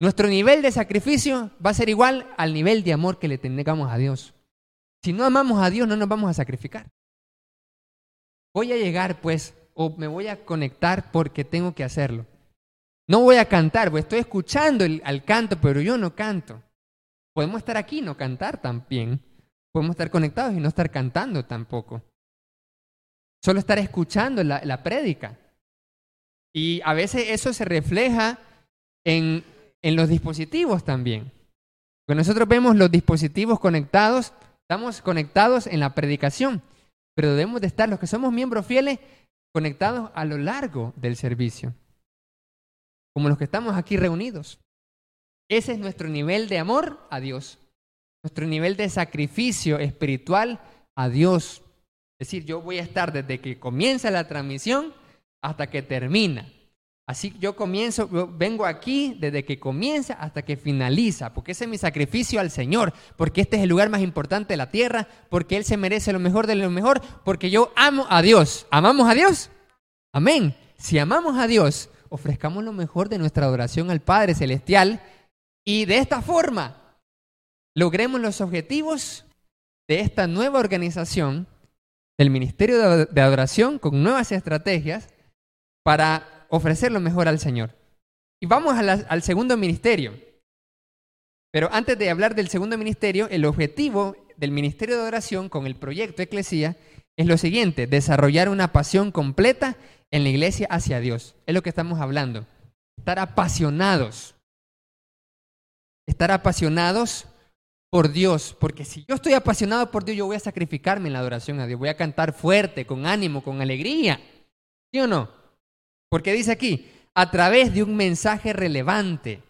[0.00, 3.90] Nuestro nivel de sacrificio va a ser igual al nivel de amor que le tengamos
[3.90, 4.34] a Dios.
[5.02, 6.90] Si no amamos a Dios, no nos vamos a sacrificar.
[8.54, 12.26] Voy a llegar, pues, o me voy a conectar porque tengo que hacerlo.
[13.08, 16.62] No voy a cantar, pues estoy escuchando el, al canto, pero yo no canto.
[17.34, 19.20] Podemos estar aquí y no cantar también.
[19.72, 22.02] Podemos estar conectados y no estar cantando tampoco.
[23.42, 25.38] Solo estar escuchando la, la prédica.
[26.54, 28.38] Y a veces eso se refleja
[29.04, 29.44] en,
[29.82, 31.32] en los dispositivos también.
[32.06, 34.32] Cuando nosotros vemos los dispositivos conectados,
[34.70, 36.62] Estamos conectados en la predicación,
[37.16, 39.00] pero debemos de estar, los que somos miembros fieles,
[39.52, 41.74] conectados a lo largo del servicio,
[43.12, 44.60] como los que estamos aquí reunidos.
[45.50, 47.58] Ese es nuestro nivel de amor a Dios,
[48.22, 50.60] nuestro nivel de sacrificio espiritual
[50.96, 51.64] a Dios.
[52.20, 54.94] Es decir, yo voy a estar desde que comienza la transmisión
[55.42, 56.46] hasta que termina.
[57.10, 61.76] Así yo comienzo, vengo aquí desde que comienza hasta que finaliza, porque ese es mi
[61.76, 65.64] sacrificio al Señor, porque este es el lugar más importante de la tierra, porque Él
[65.64, 68.68] se merece lo mejor de lo mejor, porque yo amo a Dios.
[68.70, 69.50] ¿Amamos a Dios?
[70.12, 70.54] Amén.
[70.78, 75.02] Si amamos a Dios, ofrezcamos lo mejor de nuestra adoración al Padre Celestial
[75.64, 76.96] y de esta forma
[77.74, 79.24] logremos los objetivos
[79.88, 81.48] de esta nueva organización
[82.16, 85.08] del Ministerio de Adoración con nuevas estrategias
[85.90, 87.74] para ofrecer lo mejor al Señor.
[88.40, 90.16] Y vamos al segundo ministerio.
[91.50, 95.74] Pero antes de hablar del segundo ministerio, el objetivo del ministerio de oración con el
[95.74, 96.76] proyecto Eclesía
[97.16, 99.76] es lo siguiente, desarrollar una pasión completa
[100.12, 101.34] en la iglesia hacia Dios.
[101.44, 102.46] Es lo que estamos hablando.
[102.96, 104.36] Estar apasionados.
[106.06, 107.26] Estar apasionados
[107.90, 111.18] por Dios, porque si yo estoy apasionado por Dios, yo voy a sacrificarme en la
[111.18, 114.20] adoración a Dios, voy a cantar fuerte, con ánimo, con alegría.
[114.92, 115.39] ¿Sí o no?
[116.10, 119.42] Porque dice aquí, a través de un mensaje relevante.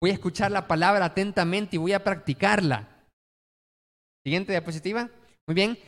[0.00, 2.88] Voy a escuchar la palabra atentamente y voy a practicarla.
[4.22, 5.08] Siguiente diapositiva.
[5.46, 5.78] Muy bien.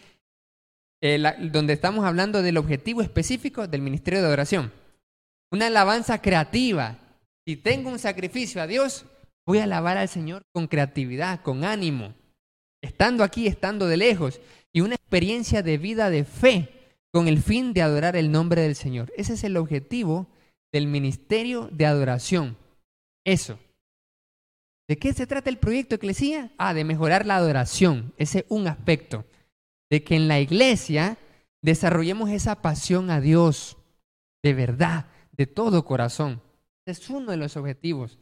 [1.02, 4.72] Eh, donde estamos hablando del objetivo específico del ministerio de adoración.
[5.52, 6.98] Una alabanza creativa.
[7.46, 9.04] Si tengo un sacrificio a Dios,
[9.46, 12.14] voy a alabar al Señor con creatividad, con ánimo,
[12.82, 14.40] estando aquí, estando de lejos,
[14.72, 16.77] y una experiencia de vida de fe
[17.12, 19.12] con el fin de adorar el nombre del Señor.
[19.16, 20.28] Ese es el objetivo
[20.72, 22.56] del ministerio de adoración.
[23.24, 23.58] Eso.
[24.88, 26.52] ¿De qué se trata el proyecto Eclesía?
[26.58, 28.14] Ah, de mejorar la adoración.
[28.16, 29.24] Ese es un aspecto.
[29.90, 31.18] De que en la iglesia
[31.62, 33.76] desarrollemos esa pasión a Dios
[34.42, 36.42] de verdad, de todo corazón.
[36.86, 38.18] Ese es uno de los objetivos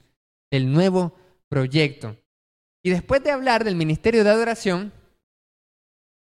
[0.51, 1.15] del nuevo
[1.49, 2.17] proyecto.
[2.83, 4.93] Y después de hablar del ministerio de adoración,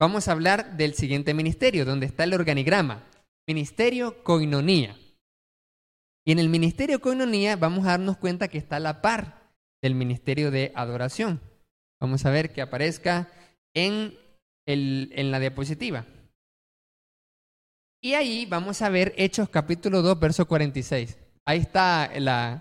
[0.04, 3.06] vamos a hablar del siguiente ministerio, donde está el organigrama.
[3.48, 4.98] Ministerio Coinonía.
[6.26, 9.96] Y en el Ministerio Coinonía vamos a darnos cuenta que está a la par del
[9.96, 11.40] Ministerio de Adoración.
[12.02, 13.32] Vamos a ver que aparezca
[13.74, 14.18] en,
[14.66, 16.06] en la diapositiva.
[18.02, 21.18] Y ahí vamos a ver Hechos capítulo 2, verso 46.
[21.46, 22.12] ahí está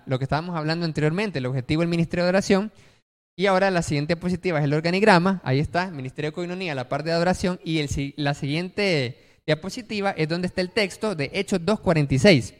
[0.05, 2.71] lo que estábamos hablando anteriormente, el objetivo del Ministerio de Oración.
[3.35, 5.41] Y ahora la siguiente diapositiva es el organigrama.
[5.43, 7.59] Ahí está, Ministerio de Coinonía, la parte de adoración.
[7.63, 12.53] Y el, la siguiente diapositiva es donde está el texto de Hechos 2.46.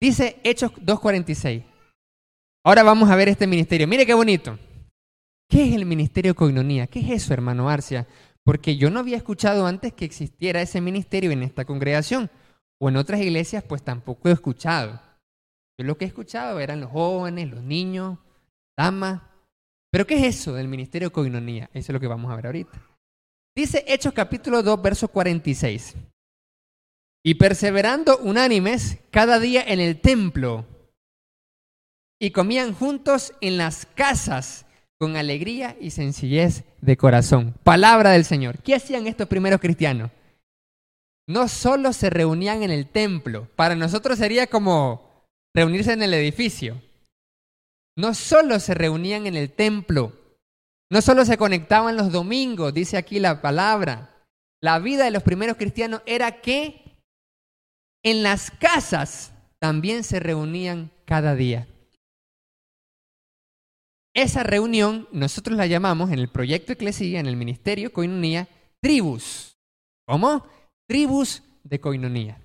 [0.00, 1.64] Dice Hechos 2.46.
[2.64, 3.86] Ahora vamos a ver este ministerio.
[3.86, 4.58] Mire qué bonito.
[5.48, 6.86] ¿Qué es el ministerio de coinonía?
[6.86, 8.06] ¿Qué es eso, hermano Arcia?
[8.42, 12.30] Porque yo no había escuchado antes que existiera ese ministerio en esta congregación.
[12.78, 15.00] O en otras iglesias, pues tampoco he escuchado.
[15.78, 18.18] Yo lo que he escuchado eran los jóvenes, los niños,
[18.76, 19.20] damas.
[19.94, 21.70] Pero ¿qué es eso del ministerio de coinonía?
[21.72, 22.82] Eso es lo que vamos a ver ahorita.
[23.54, 25.94] Dice Hechos capítulo 2, verso 46.
[27.24, 30.66] Y perseverando unánimes cada día en el templo,
[32.20, 34.66] y comían juntos en las casas
[34.98, 37.54] con alegría y sencillez de corazón.
[37.62, 38.58] Palabra del Señor.
[38.64, 40.10] ¿Qué hacían estos primeros cristianos?
[41.28, 45.08] No solo se reunían en el templo, para nosotros sería como
[45.54, 46.82] reunirse en el edificio.
[47.96, 50.12] No solo se reunían en el templo,
[50.90, 54.26] no solo se conectaban los domingos, dice aquí la palabra.
[54.60, 56.98] La vida de los primeros cristianos era que
[58.02, 61.66] en las casas también se reunían cada día.
[64.14, 68.48] Esa reunión nosotros la llamamos en el proyecto Eclesía, en el ministerio Coinonía,
[68.80, 69.56] tribus.
[70.06, 70.46] ¿Cómo?
[70.86, 72.43] Tribus de Coinonía.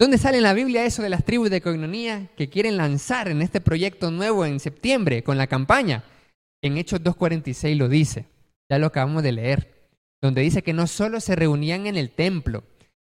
[0.00, 3.42] ¿Dónde sale en la Biblia eso de las tribus de Coinonía que quieren lanzar en
[3.42, 6.04] este proyecto nuevo en septiembre con la campaña?
[6.62, 8.24] En Hechos 2.46 lo dice,
[8.70, 9.90] ya lo acabamos de leer,
[10.22, 12.64] donde dice que no solo se reunían en el templo,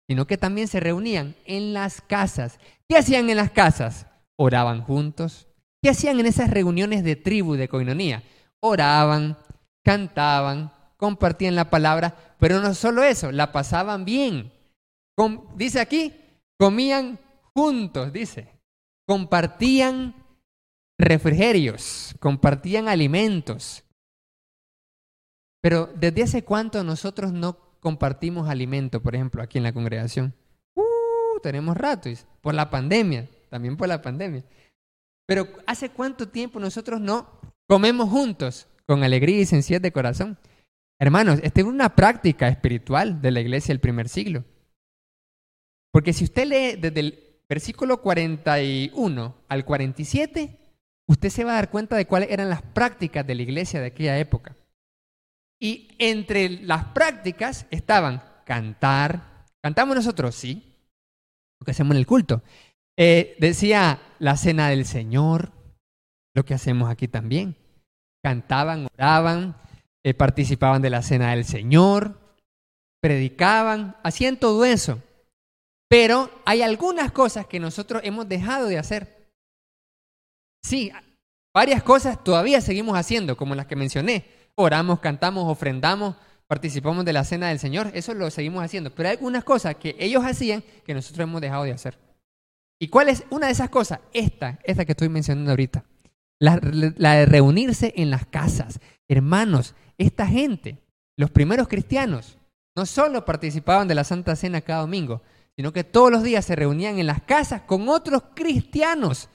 [0.09, 2.59] sino que también se reunían en las casas.
[2.89, 4.07] ¿Qué hacían en las casas?
[4.37, 5.47] Oraban juntos,
[5.81, 8.25] ¿Qué hacían en esas reuniones de tribu de coinonía?
[8.59, 9.39] Oraban,
[9.85, 14.53] cantaban, compartían la palabra, pero no solo eso, la pasaban bien.
[15.55, 16.13] dice aquí,
[16.61, 17.19] comían
[17.55, 18.61] juntos, dice.
[19.09, 20.15] Compartían
[20.99, 23.83] refrigerios, compartían alimentos.
[25.63, 30.35] Pero ¿desde hace cuánto nosotros no compartimos alimento, por ejemplo, aquí en la congregación?
[30.75, 32.11] Uh, tenemos rato,
[32.43, 34.45] por la pandemia, también por la pandemia.
[35.27, 40.39] Pero ¿hace cuánto tiempo nosotros no comemos juntos con alegría y sencillez de corazón?
[40.99, 44.45] Hermanos, esta es una práctica espiritual de la iglesia del primer siglo.
[45.93, 50.57] Porque si usted lee desde el versículo 41 al 47,
[51.09, 53.87] usted se va a dar cuenta de cuáles eran las prácticas de la iglesia de
[53.87, 54.57] aquella época.
[55.61, 60.77] Y entre las prácticas estaban cantar, cantamos nosotros, sí,
[61.61, 62.43] lo que hacemos en el culto,
[62.97, 65.53] eh, decía la cena del Señor,
[66.35, 67.57] lo que hacemos aquí también.
[68.23, 69.57] Cantaban, oraban,
[70.05, 72.19] eh, participaban de la cena del Señor,
[73.01, 75.03] predicaban, hacían todo eso.
[75.91, 79.27] Pero hay algunas cosas que nosotros hemos dejado de hacer.
[80.63, 80.93] Sí,
[81.53, 84.25] varias cosas todavía seguimos haciendo, como las que mencioné.
[84.55, 86.15] Oramos, cantamos, ofrendamos,
[86.47, 88.95] participamos de la cena del Señor, eso lo seguimos haciendo.
[88.95, 91.99] Pero hay algunas cosas que ellos hacían que nosotros hemos dejado de hacer.
[92.81, 93.99] ¿Y cuál es una de esas cosas?
[94.13, 95.85] Esta, esta que estoy mencionando ahorita.
[96.39, 98.79] La, de reunirse en las casas.
[99.09, 100.79] Hermanos, esta gente,
[101.17, 102.39] los primeros cristianos,
[102.77, 105.21] no solo participaban de la Santa Cena cada domingo,
[105.61, 109.29] sino que todos los días se reunían en las casas con otros cristianos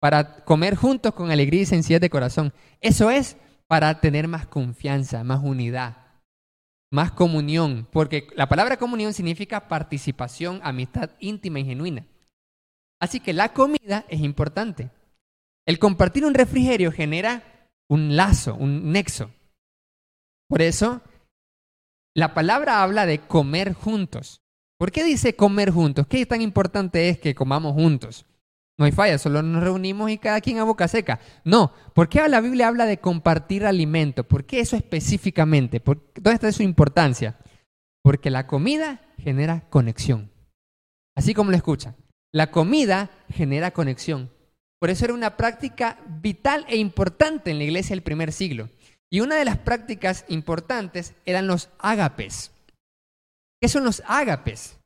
[0.00, 2.54] para comer juntos con alegría y sencillez de corazón.
[2.80, 5.98] Eso es para tener más confianza, más unidad,
[6.90, 12.06] más comunión, porque la palabra comunión significa participación, amistad íntima y genuina.
[12.98, 14.88] Así que la comida es importante.
[15.66, 19.30] El compartir un refrigerio genera un lazo, un nexo.
[20.48, 21.02] Por eso,
[22.14, 24.40] la palabra habla de comer juntos.
[24.78, 26.06] ¿Por qué dice comer juntos?
[26.06, 28.26] ¿Qué tan importante es que comamos juntos?
[28.78, 31.18] No hay falla, solo nos reunimos y cada quien a boca seca.
[31.44, 34.24] No, ¿por qué la Biblia habla de compartir alimento?
[34.24, 35.82] ¿Por qué eso específicamente?
[35.84, 37.38] ¿Dónde está su importancia?
[38.02, 40.30] Porque la comida genera conexión.
[41.16, 41.96] Así como lo escuchan.
[42.32, 44.30] La comida genera conexión.
[44.78, 48.68] Por eso era una práctica vital e importante en la iglesia del primer siglo.
[49.08, 52.50] Y una de las prácticas importantes eran los ágapes.
[53.60, 54.78] ¿Qué son los ágapes?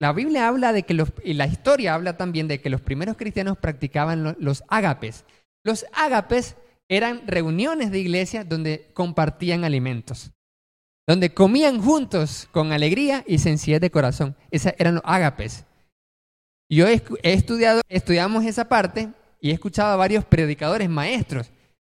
[0.00, 3.16] La Biblia habla de que los, y la historia habla también de que los primeros
[3.16, 5.24] cristianos practicaban los ágapes.
[5.62, 6.56] Los ágapes
[6.88, 10.32] eran reuniones de iglesias donde compartían alimentos,
[11.06, 14.36] donde comían juntos con alegría y sencillez de corazón.
[14.50, 15.66] Esos eran los ágapes.
[16.70, 21.50] Yo he, estudiado, estudiamos esa parte y he escuchado a varios predicadores maestros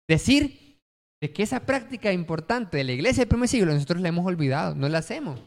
[0.06, 0.78] decir
[1.22, 4.74] de que esa práctica importante de la iglesia del primer siglo nosotros la hemos olvidado,
[4.74, 5.40] no la hacemos.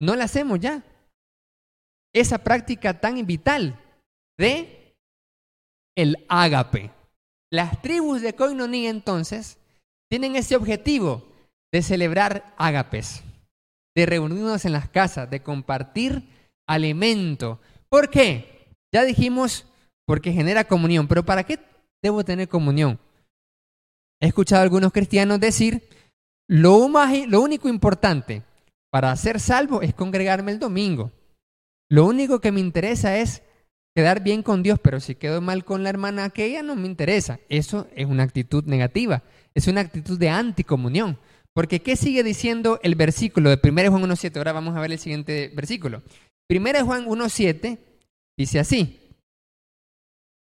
[0.00, 0.82] No la hacemos ya.
[2.14, 3.78] Esa práctica tan vital
[4.38, 4.94] de
[5.96, 6.90] el ágape.
[7.50, 9.58] Las tribus de Koinonia entonces
[10.10, 11.24] tienen ese objetivo
[11.72, 13.22] de celebrar ágapes,
[13.94, 16.28] de reunirnos en las casas, de compartir
[16.66, 17.60] alimento.
[17.88, 18.76] ¿Por qué?
[18.92, 19.66] Ya dijimos
[20.06, 21.58] porque genera comunión, pero ¿para qué
[22.02, 22.98] debo tener comunión?
[24.20, 25.88] He escuchado a algunos cristianos decir,
[26.48, 28.42] lo, lo único importante
[28.96, 31.12] para ser salvo es congregarme el domingo.
[31.90, 33.42] Lo único que me interesa es
[33.94, 37.38] quedar bien con Dios, pero si quedo mal con la hermana aquella no me interesa.
[37.50, 39.22] Eso es una actitud negativa,
[39.54, 41.18] es una actitud de anticomunión.
[41.52, 44.34] Porque ¿qué sigue diciendo el versículo de 1 Juan 1.7?
[44.38, 46.02] Ahora vamos a ver el siguiente versículo.
[46.48, 47.78] 1 Juan 1.7
[48.38, 48.98] dice así.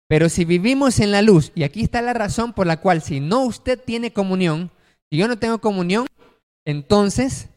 [0.06, 3.18] Pero si vivimos en la luz, y aquí está la razón por la cual si
[3.18, 4.70] no usted tiene comunión,
[5.10, 6.06] si yo no tengo comunión,
[6.64, 7.48] entonces,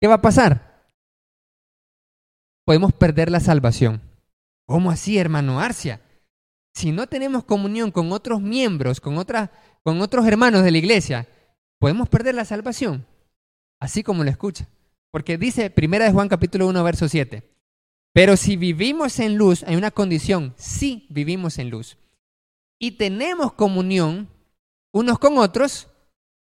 [0.00, 0.84] ¿qué va a pasar?
[2.64, 4.02] Podemos perder la salvación.
[4.66, 6.02] ¿Cómo así, hermano Arcia?
[6.74, 9.16] Si no tenemos comunión con otros miembros, con,
[9.82, 11.26] con otros hermanos de la iglesia,
[11.78, 13.06] podemos perder la salvación.
[13.80, 14.68] Así como lo escucha.
[15.10, 17.42] Porque dice Primera de Juan capítulo 1, verso 7.
[18.12, 21.96] Pero si vivimos en luz, hay una condición, sí vivimos en luz.
[22.78, 24.28] Y tenemos comunión
[24.92, 25.88] unos con otros,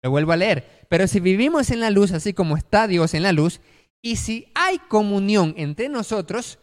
[0.05, 3.23] lo vuelvo a leer, pero si vivimos en la luz, así como está Dios en
[3.23, 3.63] la luz,
[4.03, 6.59] y si hay comunión entre nosotros,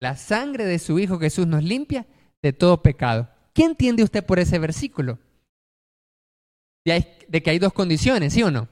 [0.00, 2.06] la sangre de su Hijo Jesús nos limpia
[2.42, 3.28] de todo pecado.
[3.52, 5.18] ¿Qué entiende usted por ese versículo?
[6.86, 8.66] De, que hay dos condiciones, ¿sí o no?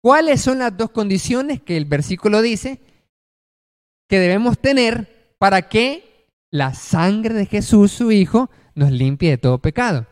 [0.00, 2.80] ¿Cuáles son las dos condiciones que el versículo dice
[4.08, 9.58] que debemos tener para que la sangre de Jesús, su Hijo, nos limpie de todo
[9.58, 10.06] pecado.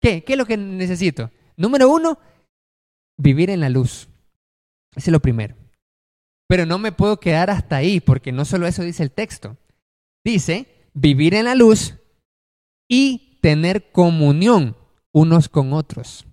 [0.00, 0.22] ¿Qué?
[0.22, 1.32] ¿Qué es lo que necesito?
[1.56, 2.18] Número uno,
[3.16, 4.08] vivir en la luz.
[4.94, 5.56] Ese es lo primero.
[6.48, 9.56] Pero no me puedo quedar hasta ahí, porque no solo eso dice el texto.
[10.24, 11.94] Dice, vivir en la luz
[12.88, 14.76] y tener comunión
[15.12, 16.26] unos con otros.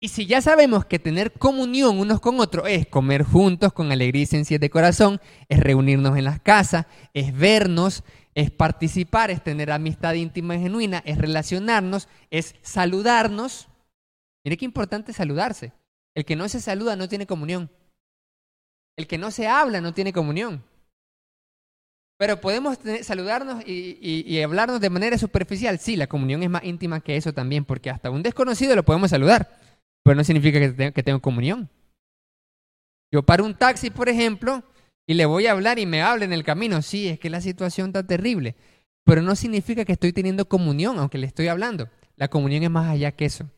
[0.00, 4.22] Y si ya sabemos que tener comunión unos con otros es comer juntos con alegría
[4.22, 8.02] y sencillez de corazón, es reunirnos en las casas, es vernos,
[8.34, 13.68] es participar, es tener amistad íntima y genuina, es relacionarnos, es saludarnos.
[14.44, 15.72] Mire qué importante saludarse.
[16.14, 17.70] El que no se saluda no tiene comunión.
[18.96, 20.64] El que no se habla no tiene comunión.
[22.18, 25.78] Pero podemos saludarnos y, hablarnos de manera superficial.
[25.78, 29.10] Sí, la comunión es más íntima que eso también, porque hasta un desconocido lo podemos
[29.10, 29.58] saludar
[30.02, 31.68] pero no significa que, tengo comunión.
[33.12, 34.64] Yo paro un taxi, por ejemplo,
[35.06, 36.82] y le voy a hablar y me habla en el camino.
[36.82, 38.56] Sí, es que la situación está terrible,
[39.04, 41.88] pero no significa que estoy teniendo comunión, aunque le estoy hablando.
[42.16, 43.48] La comunión es más allá que eso.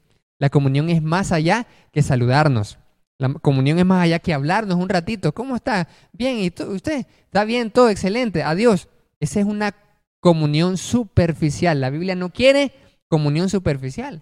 [0.45, 2.76] La comunión es más allá que saludarnos.
[3.16, 5.32] La comunión es más allá que hablarnos un ratito.
[5.32, 5.88] ¿Cómo está?
[6.12, 7.07] Bien, ¿y usted?
[7.24, 7.70] ¿Está bien?
[7.70, 8.42] Todo excelente.
[8.42, 8.88] Adiós.
[9.20, 9.74] Esa es una
[10.20, 11.80] comunión superficial.
[11.80, 12.72] La Biblia no quiere
[13.09, 14.20] comunión superficial.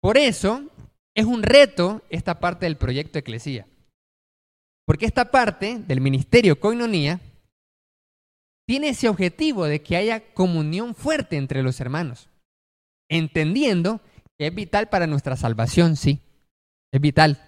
[0.00, 0.64] Por eso,
[1.14, 3.68] es un reto esta parte del proyecto Eclesía.
[4.84, 7.20] Porque esta parte del ministerio Coinonía
[8.66, 12.28] tiene ese objetivo de que haya comunión fuerte entre los hermanos,
[13.08, 14.00] entendiendo
[14.46, 16.20] es vital para nuestra salvación, sí,
[16.92, 17.40] es vital.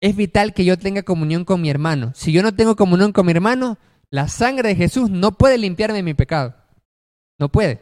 [0.00, 2.12] Es vital que yo tenga comunión con mi hermano.
[2.14, 3.78] Si yo no tengo comunión con mi hermano,
[4.10, 6.54] la sangre de Jesús no puede limpiarme de mi pecado.
[7.38, 7.80] No puede.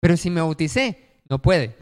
[0.00, 1.76] Pero si me bauticé, no puede.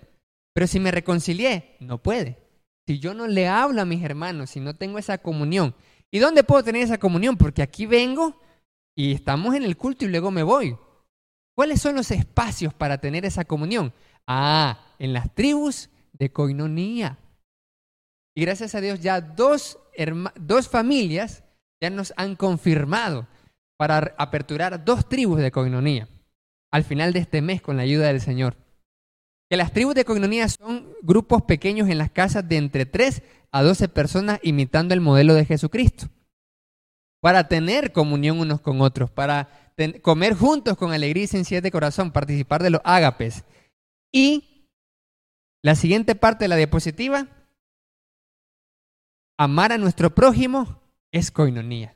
[0.52, 2.38] Pero si me reconcilié, no puede.
[2.86, 5.74] Si yo no le hablo a mis hermanos, si no tengo esa comunión.
[6.10, 7.36] ¿Y dónde puedo tener esa comunión?
[7.36, 8.40] Porque aquí vengo
[8.96, 10.76] y estamos en el culto y luego me voy.
[11.54, 13.92] ¿Cuáles son los espacios para tener esa comunión?
[14.26, 17.18] Ah, en las tribus de coinonía.
[18.36, 19.80] Y gracias a Dios ya dos,
[20.36, 21.42] dos familias
[21.82, 23.26] ya nos han confirmado
[23.76, 26.08] para aperturar dos tribus de coinonía
[26.70, 28.56] al final de este mes con la ayuda del Señor
[29.50, 33.20] que las tribus de coinonía son grupos pequeños en las casas de entre 3
[33.50, 36.06] a 12 personas imitando el modelo de Jesucristo.
[37.20, 42.12] Para tener comunión unos con otros, para comer juntos con alegría y sencillez de corazón,
[42.12, 43.44] participar de los ágapes.
[44.12, 44.49] Y
[45.62, 47.28] la siguiente parte de la diapositiva,
[49.38, 50.80] amar a nuestro prójimo
[51.12, 51.94] es coinonía.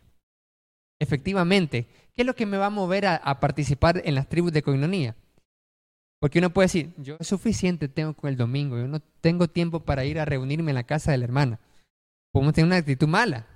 [1.00, 4.62] Efectivamente, ¿qué es lo que me va a mover a, participar en las tribus de
[4.62, 5.16] coinonía?
[6.20, 10.04] Porque uno puede decir, yo suficiente tengo con el domingo, yo no tengo tiempo para
[10.04, 11.60] ir a reunirme en la casa de la hermana.
[12.32, 13.46] Podemos tener una actitud mala.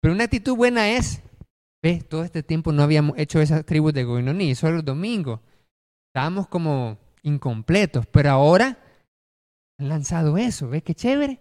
[0.00, 1.22] Pero una actitud buena es,
[1.82, 5.40] ve, todo este tiempo no habíamos hecho esas tribus de Goinoní, solo el domingo.
[6.10, 8.78] Estábamos como incompletos, pero ahora
[9.78, 11.40] han lanzado eso, ¿ves qué chévere?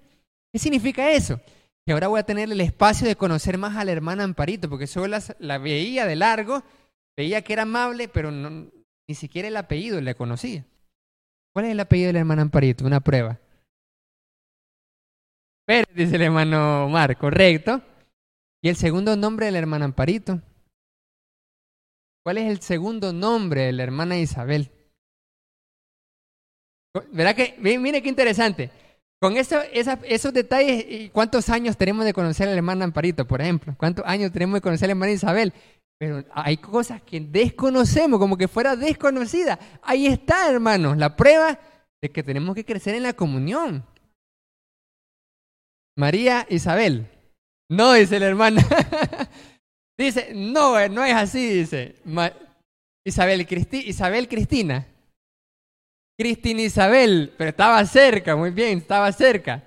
[0.51, 1.39] ¿Qué significa eso?
[1.85, 4.87] Que ahora voy a tener el espacio de conocer más a la hermana Amparito, porque
[4.87, 6.63] solo la, la veía de largo,
[7.17, 10.65] veía que era amable, pero Ni siquiera el apellido le conocía.
[11.53, 12.85] ¿Cuál es el apellido del hermano Amparito?
[12.85, 13.39] Una prueba.
[15.65, 17.81] Pérez, dice el hermano Omar, correcto.
[18.61, 20.41] ¿Y el segundo nombre del hermano Amparito?
[22.23, 24.71] ¿Cuál es el segundo nombre de la hermana Isabel?
[27.11, 27.55] ¿Verdad que?
[27.59, 28.71] Mire qué interesante.
[29.21, 33.73] Con eso, esos detalles, ¿cuántos años tenemos de conocer a la hermana Amparito, por ejemplo?
[33.77, 35.53] ¿Cuántos años tenemos de conocer a la hermana Isabel?
[35.97, 39.57] Pero hay cosas que desconocemos, como que fuera desconocida.
[39.81, 41.57] Ahí está, hermanos, la prueba
[42.01, 43.85] de que tenemos que crecer en la comunión.
[45.97, 47.07] María Isabel.
[47.69, 48.63] No, dice la hermana.
[49.97, 51.95] dice, no, no es así, dice.
[53.05, 54.85] Isabel, Isabel Cristina.
[56.17, 59.63] Cristina Isabel, pero estaba cerca, muy bien, estaba cerca.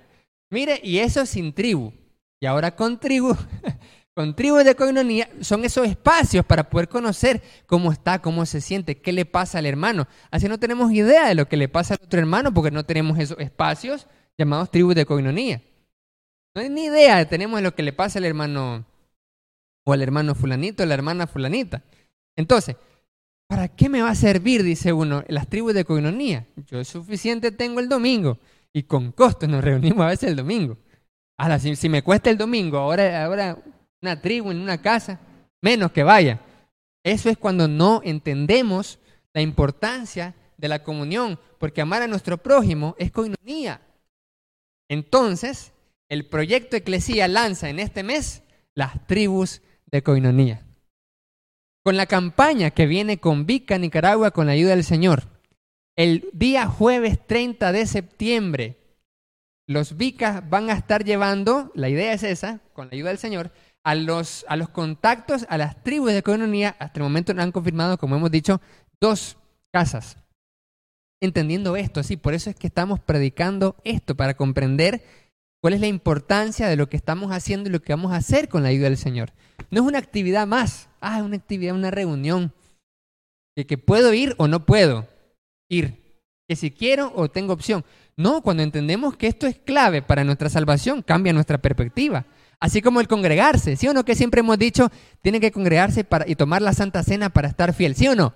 [0.49, 1.93] Mire, y eso sin tribu.
[2.41, 3.35] Y ahora con tribu,
[4.15, 8.99] con tribu de coinonía, son esos espacios para poder conocer cómo está, cómo se siente,
[8.99, 10.07] qué le pasa al hermano.
[10.31, 13.19] Así no tenemos idea de lo que le pasa al otro hermano porque no tenemos
[13.19, 15.61] esos espacios llamados tribus de coinonía.
[16.55, 18.85] No hay ni idea tenemos lo que le pasa al hermano
[19.85, 21.83] o al hermano fulanito o la hermana fulanita.
[22.35, 22.75] Entonces,
[23.49, 26.45] ¿Para qué me va a servir, dice uno, las tribus de coinonía?
[26.67, 28.37] Yo suficiente tengo el domingo
[28.71, 30.77] y con costo nos reunimos a veces el domingo.
[31.35, 33.57] Ahora, si, si me cuesta el domingo, ahora,
[34.03, 35.19] una tribu en una casa,
[35.63, 36.39] menos que vaya.
[37.03, 38.99] Eso es cuando no entendemos
[39.33, 43.81] la importancia de la comunión, porque amar a nuestro prójimo es coinonía.
[44.87, 45.73] Entonces,
[46.07, 48.43] el proyecto Eclesía lanza en este mes
[48.75, 50.68] las tribus de coinonía
[51.89, 55.23] con la campaña que viene con Vica Nicaragua con la ayuda del Señor.
[55.95, 58.77] El día jueves 30 de septiembre,
[59.65, 63.49] los Vicas van a estar llevando, la idea es esa, con la ayuda del Señor,
[63.83, 66.75] a los, a los contactos, a las tribus de comunidad.
[66.77, 68.61] Hasta el momento no han confirmado, como hemos dicho,
[69.01, 69.37] dos
[69.71, 70.17] casas.
[71.19, 75.01] Entendiendo esto, sí, por eso es que estamos predicando esto, para comprender
[75.61, 78.49] cuál es la importancia de lo que estamos haciendo y lo que vamos a hacer
[78.49, 79.31] con la ayuda del Señor.
[79.71, 82.53] No es una actividad más, ah, es una actividad, una reunión,
[83.65, 85.07] que puedo ir o no puedo
[85.69, 87.83] ir, que si quiero o tengo opción.
[88.15, 92.25] No, cuando entendemos que esto es clave para nuestra salvación, cambia nuestra perspectiva.
[92.59, 94.03] Así como el congregarse, ¿sí o no?
[94.03, 94.89] Que siempre hemos dicho,
[95.21, 98.33] tiene que congregarse para, y tomar la Santa Cena para estar fiel, ¿sí o no?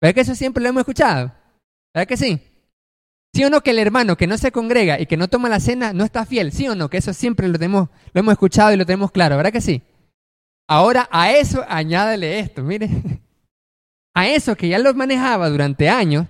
[0.00, 1.32] ¿Verdad que eso siempre lo hemos escuchado?
[1.94, 2.40] ¿Verdad que sí?
[3.38, 5.60] ¿Sí o no que el hermano que no se congrega y que no toma la
[5.60, 6.50] cena no está fiel?
[6.50, 6.90] ¿Sí o no?
[6.90, 9.80] Que eso siempre lo, tenemos, lo hemos escuchado y lo tenemos claro, ¿verdad que sí?
[10.66, 12.90] Ahora a eso añádele esto, mire.
[14.12, 16.26] A eso que ya lo manejaba durante años,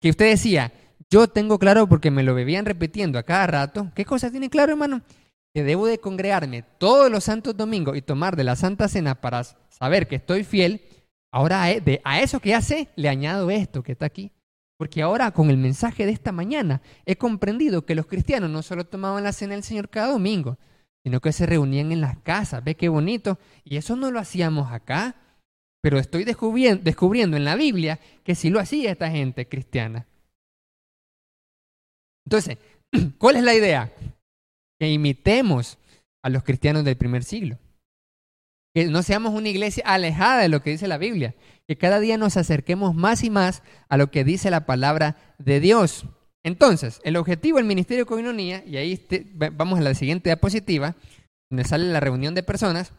[0.00, 0.72] que usted decía,
[1.10, 3.92] yo tengo claro porque me lo bebían repitiendo a cada rato.
[3.94, 5.02] ¿Qué cosa tiene claro, hermano?
[5.52, 9.44] Que debo de congregarme todos los santos domingos y tomar de la Santa Cena para
[9.68, 10.80] saber que estoy fiel.
[11.30, 14.32] Ahora a e, eso que ya sé, le añado esto que está aquí.
[14.78, 18.84] Porque ahora con el mensaje de esta mañana he comprendido que los cristianos no solo
[18.84, 20.58] tomaban la cena del Señor cada domingo,
[21.02, 22.62] sino que se reunían en las casas.
[22.62, 23.38] ¿Ve qué bonito?
[23.64, 25.16] Y eso no lo hacíamos acá,
[25.80, 30.06] pero estoy descubriendo, en la Biblia que sí lo hacía esta gente cristiana.
[32.26, 32.58] Entonces,
[33.18, 33.92] ¿cuál es la idea?
[34.78, 35.78] Que imitemos
[36.22, 37.56] a los cristianos del primer siglo.
[38.76, 41.34] Que no seamos una iglesia alejada de lo que dice la Biblia.
[41.66, 45.60] Que cada día nos acerquemos más y más a lo que dice la palabra de
[45.60, 46.04] Dios.
[46.44, 49.02] Entonces, el objetivo del Ministerio de Coinonía, y ahí
[49.54, 50.94] vamos a la siguiente diapositiva,
[51.48, 52.92] donde sale la reunión de personas,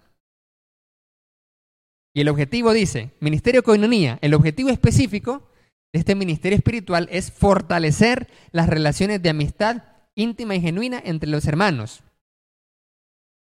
[2.16, 5.48] y el objetivo dice, Ministerio de Coinonía, el objetivo específico
[5.94, 9.84] de este ministerio espiritual es fortalecer las relaciones de amistad
[10.16, 12.02] íntima y genuina entre los hermanos,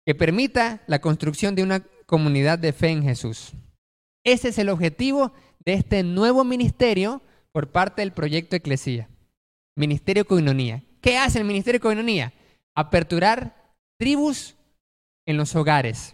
[0.05, 3.53] que permita la construcción de una comunidad de fe en Jesús.
[4.25, 5.31] Ese es el objetivo
[5.63, 7.21] de este nuevo ministerio
[7.53, 9.07] por parte del proyecto Eclesía.
[9.77, 10.83] Ministerio Coinonía.
[10.99, 12.33] ¿Qué hace el Ministerio Coinonía?
[12.75, 13.55] Aperturar
[13.97, 14.57] tribus
[15.25, 16.13] en los hogares.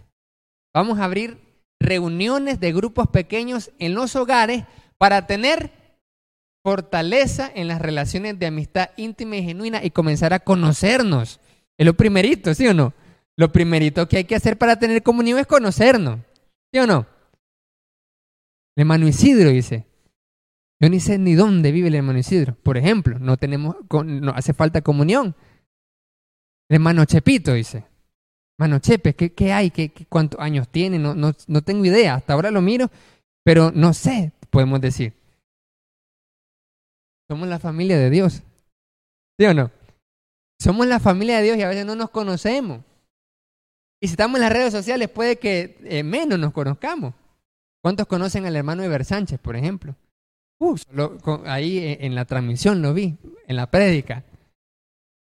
[0.72, 1.40] Vamos a abrir
[1.80, 4.66] reuniones de grupos pequeños en los hogares
[5.00, 5.72] para tener
[6.64, 11.40] fortaleza en las relaciones de amistad íntima y genuina y comenzar a conocernos.
[11.76, 12.94] Es lo primerito, ¿sí o no?
[13.38, 16.20] Lo primerito que hay que hacer para tener comunión es conocernos.
[16.74, 17.06] ¿Sí o no?
[18.76, 19.86] El hermano Isidro dice,
[20.80, 22.56] yo ni sé ni dónde vive el hermano Isidro.
[22.64, 23.76] Por ejemplo, no tenemos,
[24.06, 25.36] no hace falta comunión.
[26.70, 27.86] El hermano Chepito dice,
[28.58, 29.70] hermano Chepe, ¿qué, hay?
[29.70, 30.98] ¿Qué, cuántos años tiene?
[30.98, 32.16] No, no, no tengo idea.
[32.16, 32.90] Hasta ahora lo miro,
[33.44, 35.14] pero no sé, podemos decir.
[37.30, 38.42] Somos la familia de Dios.
[39.40, 39.72] ¿Sí o no?
[40.60, 42.82] Somos la familia de Dios y a veces no nos conocemos.
[44.00, 47.14] Y si estamos en las redes sociales, puede que eh, menos nos conozcamos.
[47.82, 49.96] ¿Cuántos conocen al hermano Eber Sánchez, por ejemplo?
[51.46, 53.18] Ahí e, en la transmisión lo vi,
[53.48, 54.24] en la prédica.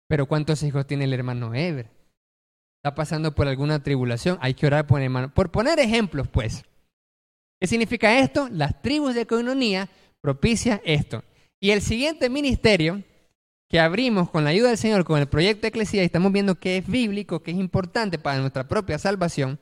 [0.07, 1.89] Pero ¿cuántos hijos tiene el hermano Ever?
[2.77, 5.33] Está pasando por alguna tribulación, hay que orar por el hermano.
[5.33, 6.63] Por poner ejemplos, pues.
[7.59, 8.47] ¿Qué significa esto?
[8.51, 9.89] Las tribus de coinonía
[10.21, 11.23] propicia esto.
[11.59, 13.03] Y el siguiente ministerio
[13.69, 16.77] que abrimos con la ayuda del Señor, con el proyecto Eclesia, y estamos viendo que
[16.77, 19.59] es bíblico, que es importante para nuestra propia salvación.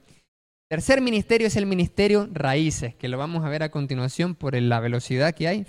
[0.70, 4.80] Tercer ministerio es el ministerio raíces, que lo vamos a ver a continuación por la
[4.80, 5.66] velocidad que hay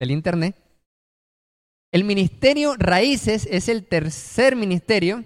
[0.00, 0.56] del Internet.
[1.92, 5.24] El ministerio raíces es el tercer ministerio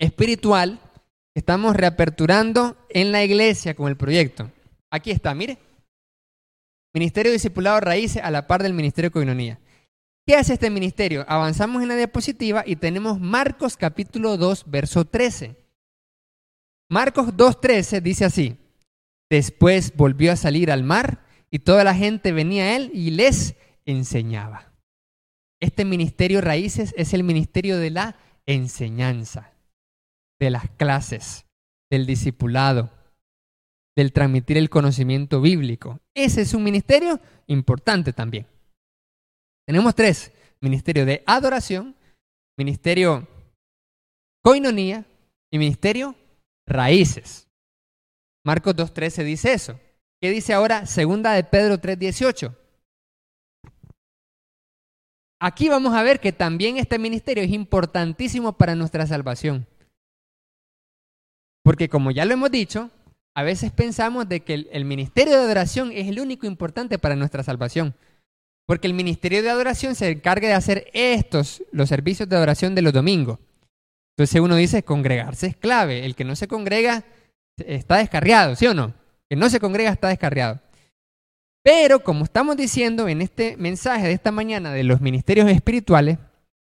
[0.00, 0.80] espiritual
[1.34, 4.50] que estamos reaperturando en la iglesia con el proyecto.
[4.90, 5.58] Aquí está, mire.
[6.94, 9.58] Ministerio Discipulado Raíces a la par del Ministerio Coinonía.
[10.28, 11.24] ¿Qué hace este ministerio?
[11.26, 15.56] Avanzamos en la diapositiva y tenemos Marcos capítulo 2, verso 13.
[16.90, 18.58] Marcos 2, 13 dice así.
[19.30, 23.54] Después volvió a salir al mar y toda la gente venía a él y les
[23.86, 24.74] enseñaba.
[25.62, 29.54] Este ministerio Raíces es el ministerio de la enseñanza,
[30.38, 31.46] de las clases,
[31.90, 32.90] del discipulado,
[33.96, 36.00] del transmitir el conocimiento bíblico.
[36.12, 38.46] Ese es un ministerio importante también.
[39.68, 41.94] Tenemos tres, ministerio de adoración,
[42.56, 43.28] ministerio
[44.42, 45.04] coinonía
[45.50, 46.14] y ministerio
[46.66, 47.46] raíces.
[48.46, 49.78] Marcos 2.13 dice eso.
[50.22, 52.56] ¿Qué dice ahora segunda de Pedro 3.18?
[55.38, 59.66] Aquí vamos a ver que también este ministerio es importantísimo para nuestra salvación.
[61.62, 62.90] Porque como ya lo hemos dicho,
[63.34, 67.42] a veces pensamos de que el, ministerio de adoración es el único importante para nuestra
[67.42, 67.94] salvación.
[68.68, 72.82] Porque el ministerio de adoración se encarga de hacer estos, los servicios de adoración de
[72.82, 73.38] los domingos.
[74.14, 76.04] Entonces uno dice, congregarse es clave.
[76.04, 77.04] El que no se congrega
[77.56, 78.84] está descarriado, ¿sí o no?
[78.84, 78.94] El
[79.30, 80.60] que no se congrega está descarriado.
[81.64, 86.18] Pero como estamos diciendo en este mensaje de esta mañana de los ministerios espirituales,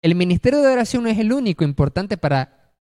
[0.02, 2.72] el ministerio de adoración no es el único importante para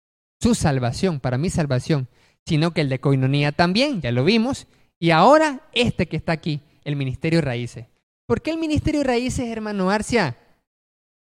[0.40, 2.08] su salvación, para mi salvación
[2.46, 4.66] sino que el de coinonía también, ya lo vimos,
[4.98, 7.86] y ahora este que está aquí, el ministerio raíces.
[8.30, 10.36] ¿Por qué el ministerio raíces, hermano Arcia,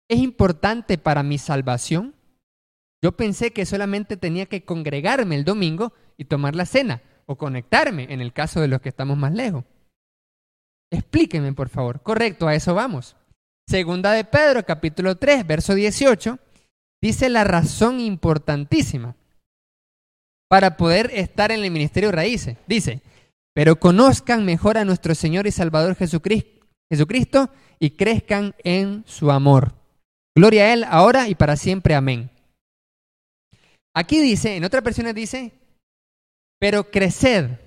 [0.09, 2.15] es importante para mi salvación?
[3.03, 8.07] Yo pensé que solamente tenía que congregarme el domingo y tomar la cena, o conectarme
[8.11, 9.67] en el caso de los que estamos más lejos.
[10.91, 12.01] Explíqueme, por favor.
[12.01, 13.17] Correcto, a eso vamos.
[13.69, 16.39] Segunda de Pedro, capítulo 3, verso 18,
[17.03, 19.15] dice la razón importantísima
[20.49, 22.57] para poder estar en el ministerio raíces.
[22.67, 23.03] Dice,
[23.53, 26.54] pero conozcan mejor a nuestro Señor y Salvador Jesucristo
[27.79, 29.75] y crezcan en su amor.
[30.37, 31.95] Gloria a Él ahora y para siempre.
[31.95, 32.31] Amén.
[33.95, 35.53] Aquí dice, en otras versiones dice,
[36.59, 37.59] pero creced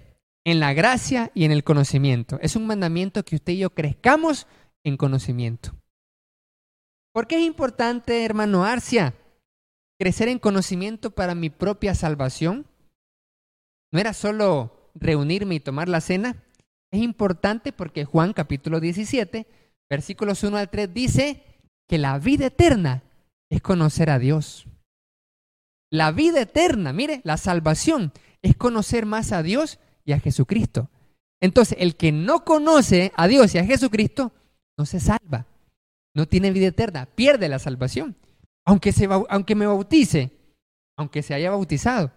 [0.45, 2.39] en la gracia y en el conocimiento.
[2.41, 4.47] Es un mandamiento que usted y yo crezcamos
[4.83, 5.75] en conocimiento.
[7.13, 9.13] ¿Por qué es importante, hermano Arcia?
[9.99, 12.67] crecer en conocimiento para mi propia salvación.
[13.91, 16.43] No era solo reunirme y tomar la cena.
[16.91, 19.47] Es importante porque Juan capítulo 17,
[19.89, 21.43] versículos 1 al 3 dice
[21.87, 23.03] que la vida eterna
[23.49, 24.67] es conocer a Dios.
[25.91, 28.11] La vida eterna, mire, la salvación
[28.41, 30.89] es conocer más a Dios y a Jesucristo.
[31.41, 34.33] Entonces, el que no conoce a Dios y a Jesucristo
[34.77, 35.47] no se salva,
[36.15, 38.15] no tiene vida eterna, pierde la salvación
[38.67, 40.29] aunque, se, aunque me bautice,
[40.97, 42.11] aunque se haya bautizado.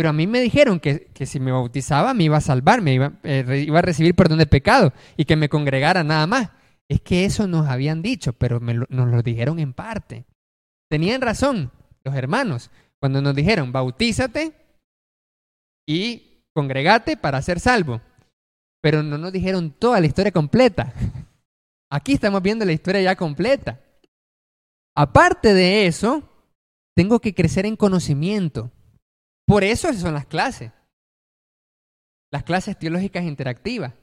[0.00, 2.94] Pero a mí me dijeron que, que si me bautizaba me iba a salvar, me
[2.94, 6.48] iba, eh, iba, a recibir perdón de pecado y que me congregara nada más.
[6.88, 10.24] Es que eso nos habían dicho, pero nos lo dijeron en parte.
[10.88, 11.70] Tenían razón
[12.02, 14.54] los hermanos cuando nos dijeron, bautízate
[15.86, 18.00] y congregate para ser salvo.
[18.80, 20.94] Pero no nos dijeron toda la historia completa.
[21.92, 23.78] Aquí estamos viendo la historia ya completa.
[24.96, 26.22] Aparte de eso,
[26.96, 28.70] tengo que crecer en conocimiento.
[29.50, 30.70] Por eso son las clases.
[32.30, 33.94] Las clases teológicas interactivas,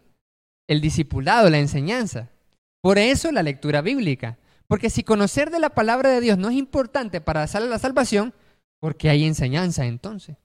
[0.68, 2.30] el discipulado, la enseñanza.
[2.82, 4.38] Por eso la lectura bíblica.
[4.68, 8.34] Porque si conocer de la palabra de Dios no es importante para la salvación,
[8.82, 10.36] ¿por qué hay enseñanza entonces?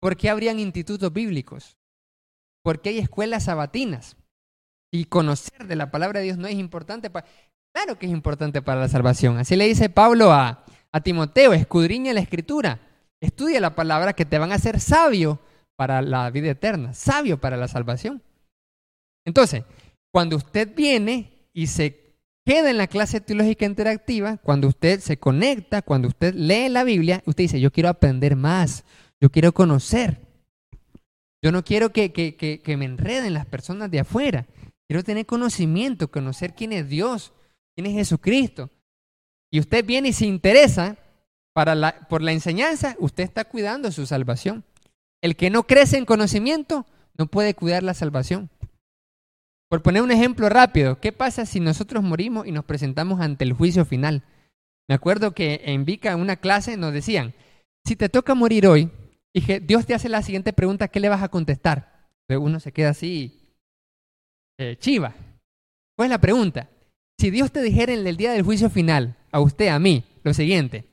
[0.00, 1.76] ¿Por qué habrían institutos bíblicos?
[2.64, 4.16] ¿Por qué hay escuelas sabatinas?
[4.90, 7.24] Y conocer de la palabra de Dios no es importante para...
[7.72, 9.38] Claro que es importante para la salvación.
[9.38, 12.80] Así le dice Pablo a, a Timoteo, escudriña la escritura,
[13.20, 15.40] estudia la palabra que te van a hacer sabio
[15.76, 18.22] para la vida eterna, sabio para la salvación.
[19.24, 19.64] Entonces,
[20.12, 22.08] cuando usted viene y se
[22.44, 27.22] queda en la clase teológica interactiva, cuando usted se conecta, cuando usted lee la Biblia,
[27.26, 28.84] usted dice, yo quiero aprender más,
[29.20, 30.20] yo quiero conocer.
[31.42, 34.46] Yo no quiero que, que, que, que me enreden las personas de afuera.
[34.88, 37.32] Quiero tener conocimiento, conocer quién es Dios,
[37.76, 38.70] quién es Jesucristo.
[39.50, 40.96] Y usted viene y se interesa
[42.08, 44.64] por la enseñanza, usted está cuidando su salvación.
[45.22, 46.86] El que no crece en conocimiento
[47.16, 48.50] no puede cuidar la salvación.
[49.68, 53.52] Por poner un ejemplo rápido, ¿qué pasa si nosotros morimos y nos presentamos ante el
[53.52, 54.22] juicio final?
[54.88, 57.34] Me acuerdo que en Vica, en una clase, nos decían,
[57.84, 58.90] si te toca morir hoy,
[59.34, 61.98] y que Dios te hace la siguiente pregunta, ¿qué le vas a contestar?
[62.30, 63.56] uno se queda así,
[64.58, 65.14] eh, chiva.
[65.96, 66.68] ¿Cuál es la pregunta?
[67.18, 70.34] Si Dios te dijera en el día del juicio final, a usted, a mí, lo
[70.34, 70.87] siguiente,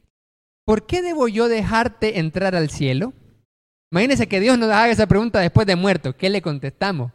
[0.66, 3.14] ¿por qué debo yo dejarte entrar al cielo?
[3.92, 6.18] Imagínese que Dios nos haga esa pregunta después de muerto.
[6.18, 7.12] ¿Qué le contestamos?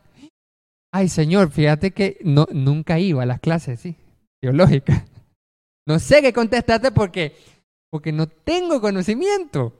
[0.93, 3.97] Ay, Señor, fíjate que no, nunca iba a las clases, sí,
[4.41, 5.05] teológicas.
[5.87, 7.37] No sé qué contestarte porque,
[7.91, 9.77] porque no tengo conocimiento.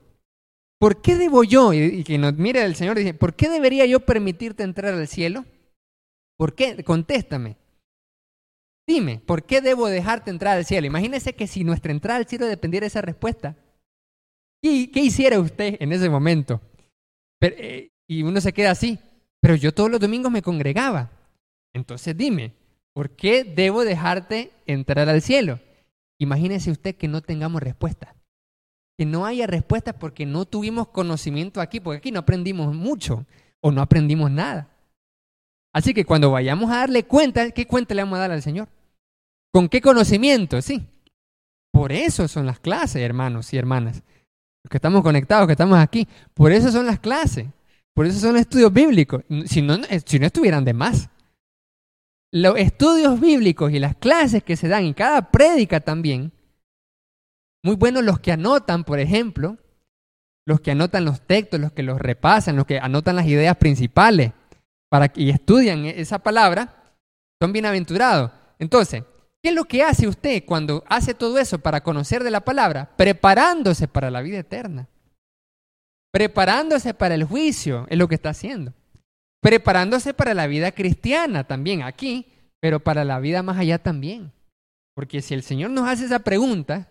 [0.79, 1.73] ¿Por qué debo yo?
[1.73, 5.07] Y, que nos mire el Señor y dice, ¿por qué debería yo permitirte entrar al
[5.07, 5.45] cielo?
[6.37, 6.83] ¿Por qué?
[6.83, 7.57] Contéstame.
[8.87, 10.87] Dime, ¿por qué debo dejarte entrar al cielo?
[10.87, 13.55] Imagínese que si nuestra entrada al cielo dependiera de esa respuesta.
[14.61, 16.61] ¿Y qué hiciera usted en ese momento?
[17.41, 18.99] Eh, y uno se queda así.
[19.41, 21.09] Pero yo todos los domingos me congregaba.
[21.73, 22.53] Entonces dime,
[22.93, 25.59] ¿por qué debo dejarte entrar al cielo?
[26.19, 28.15] Imagínese usted que no tengamos respuesta.
[28.97, 33.25] Que no haya respuesta porque no tuvimos conocimiento aquí, porque aquí no aprendimos mucho
[33.61, 34.69] o no aprendimos nada.
[35.73, 38.67] Así que cuando vayamos a darle cuenta, ¿qué cuenta le vamos a dar al Señor?
[39.51, 40.61] ¿Con qué conocimiento?
[40.61, 40.85] Sí.
[41.71, 44.03] Por eso son las clases, hermanos y hermanas.
[44.63, 46.07] Los que estamos conectados, que estamos aquí.
[46.33, 47.47] Por eso son las clases.
[47.93, 49.23] Por eso son estudios bíblicos.
[49.45, 51.09] Si no, no estuvieran de más.
[52.31, 56.31] Los estudios bíblicos y las clases que se dan en cada prédica también.
[57.63, 59.57] Muy buenos los que anotan, por ejemplo.
[60.45, 64.31] Los que anotan los textos, los que los repasan, los que anotan las ideas principales
[64.89, 66.95] para, y estudian esa palabra,
[67.41, 68.31] son bienaventurados.
[68.59, 69.03] Entonces,
[69.41, 72.91] ¿qué es lo que hace usted cuando hace todo eso para conocer de la palabra?
[72.95, 74.87] Preparándose para la vida eterna.
[76.11, 78.73] Preparándose para el juicio es lo que está haciendo.
[79.41, 82.27] Preparándose para la vida cristiana también aquí,
[82.59, 84.31] pero para la vida más allá también.
[84.93, 86.89] Porque si el Señor nos hace esa pregunta,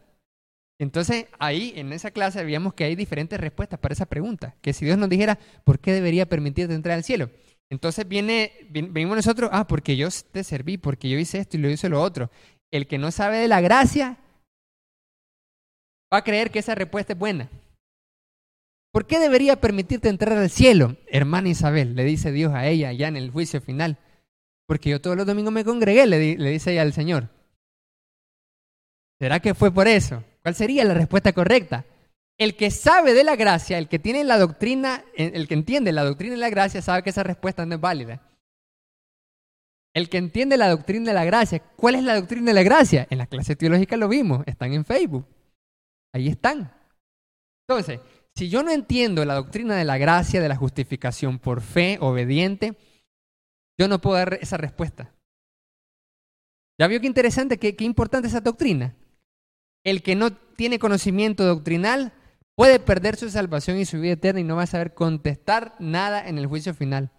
[0.80, 4.56] entonces ahí en esa clase veíamos que hay diferentes respuestas para esa pregunta.
[4.62, 7.30] Que si Dios nos dijera, ¿por qué debería permitirte entrar al cielo?
[7.70, 11.70] Entonces viene, venimos nosotros, ah, porque yo te serví, porque yo hice esto y lo
[11.70, 12.30] hice lo otro.
[12.72, 14.18] El que no sabe de la gracia
[16.12, 17.48] va a creer que esa respuesta es buena.
[18.92, 21.94] ¿Por qué debería permitirte entrar al cielo, hermana Isabel?
[21.94, 23.98] Le dice Dios a ella ya en el juicio final.
[24.66, 27.28] Porque yo todos los domingos me congregué, le, le dice ella al Señor.
[29.20, 30.24] ¿Será que fue por eso?
[30.42, 31.84] ¿Cuál sería la respuesta correcta?
[32.40, 36.04] El que sabe de la gracia, el que tiene la doctrina, el que entiende la
[36.04, 38.26] doctrina de la gracia, sabe que esa respuesta no es válida.
[39.92, 43.06] El que entiende la doctrina de la gracia, ¿cuál es la doctrina de la gracia?
[43.10, 45.26] En la clase teológica lo vimos, están en Facebook.
[46.14, 46.72] Ahí están.
[47.68, 48.00] Entonces,
[48.34, 52.74] si yo no entiendo la doctrina de la gracia, de la justificación por fe, obediente,
[53.78, 55.12] yo no puedo dar esa respuesta.
[56.78, 58.96] ¿Ya vio qué interesante, qué, qué importante esa doctrina?
[59.84, 62.14] El que no tiene conocimiento doctrinal
[62.60, 66.28] puede perder su salvación y su vida eterna y no va a saber contestar nada
[66.28, 67.10] en el juicio final.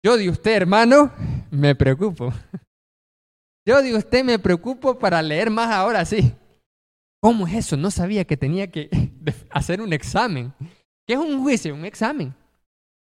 [0.00, 1.12] Yo de usted, hermano,
[1.50, 2.32] me preocupo.
[3.66, 6.32] Yo de usted me preocupo para leer más ahora sí.
[7.20, 7.76] ¿Cómo es eso?
[7.76, 8.90] No sabía que tenía que
[9.50, 10.54] hacer un examen.
[11.04, 11.74] ¿Qué es un juicio?
[11.74, 12.32] Un examen.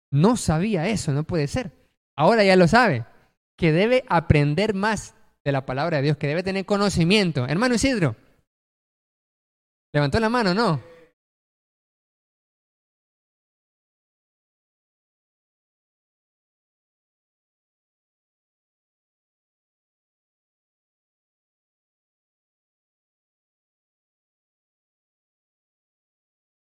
[0.09, 1.73] No sabía eso, no puede ser.
[2.15, 3.03] Ahora ya lo sabe.
[3.57, 7.45] Que debe aprender más de la palabra de Dios, que debe tener conocimiento.
[7.45, 8.15] Hermano Isidro,
[9.93, 10.81] ¿Levantó la mano, no?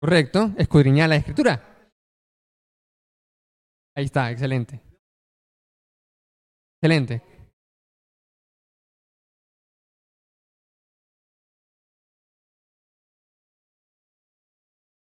[0.00, 1.90] Correcto, escudriñar la escritura.
[3.96, 4.80] Ahí está, excelente.
[6.80, 7.36] Excelente.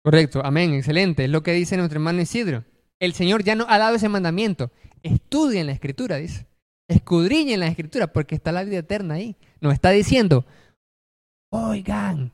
[0.08, 1.26] Correcto, amén, excelente.
[1.26, 2.64] Es lo que dice nuestro hermano Isidro.
[2.98, 4.72] El Señor ya nos ha dado ese mandamiento.
[5.04, 6.48] Estudien la escritura, dice.
[6.88, 9.36] Escudriñen la escritura porque está la vida eterna ahí.
[9.60, 10.46] Nos está diciendo,
[11.52, 12.32] oigan,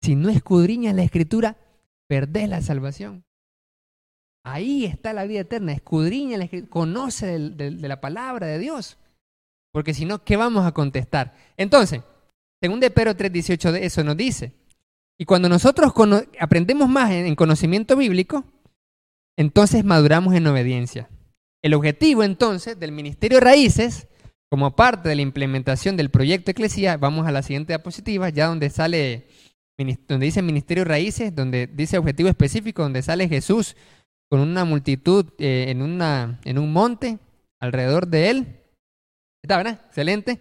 [0.00, 1.56] si no escudriñas la escritura,
[2.06, 3.24] perdés la salvación.
[4.44, 5.72] Ahí está la vida eterna.
[5.72, 8.96] Escudriña la escritura, conoce de, la palabra de Dios.
[9.72, 11.34] Porque si no, ¿qué vamos a contestar?
[11.56, 12.02] Entonces,
[12.62, 14.52] según de Pedro 3.18 de eso nos dice,
[15.18, 15.92] y cuando nosotros
[16.38, 18.44] aprendemos más en conocimiento bíblico,
[19.36, 21.08] entonces maduramos en obediencia.
[21.62, 24.08] El objetivo entonces del Ministerio Raíces,
[24.50, 28.70] como parte de la implementación del proyecto Eclesía, vamos a la siguiente diapositiva, ya donde
[28.70, 29.26] sale,
[29.76, 33.74] donde dice Ministerio Raíces, donde dice objetivo específico, donde sale Jesús
[34.30, 37.18] con una multitud eh, en, una, en un monte
[37.60, 38.46] alrededor de él.
[39.42, 39.80] Está, ¿verdad?
[39.86, 40.40] Excelente.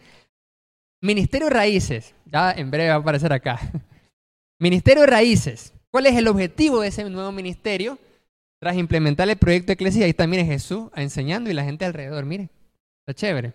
[1.01, 3.59] Ministerio Raíces, ya en breve va a aparecer acá.
[4.59, 5.73] Ministerio Raíces.
[5.91, 7.97] ¿Cuál es el objetivo de ese nuevo ministerio?
[8.59, 12.49] Tras implementar el proyecto de Eclesia, ahí mire, Jesús enseñando y la gente alrededor, mire,
[12.99, 13.53] está chévere.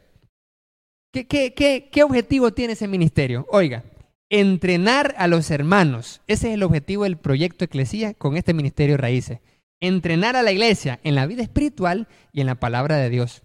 [1.13, 3.47] ¿Qué, qué, qué, objetivo tiene ese ministerio?
[3.51, 3.83] Oiga,
[4.29, 6.21] entrenar a los hermanos.
[6.27, 9.41] Ese es el objetivo del proyecto Eclesia con este ministerio Raíces.
[9.81, 13.43] Entrenar a la iglesia en la vida espiritual y en la palabra de Dios.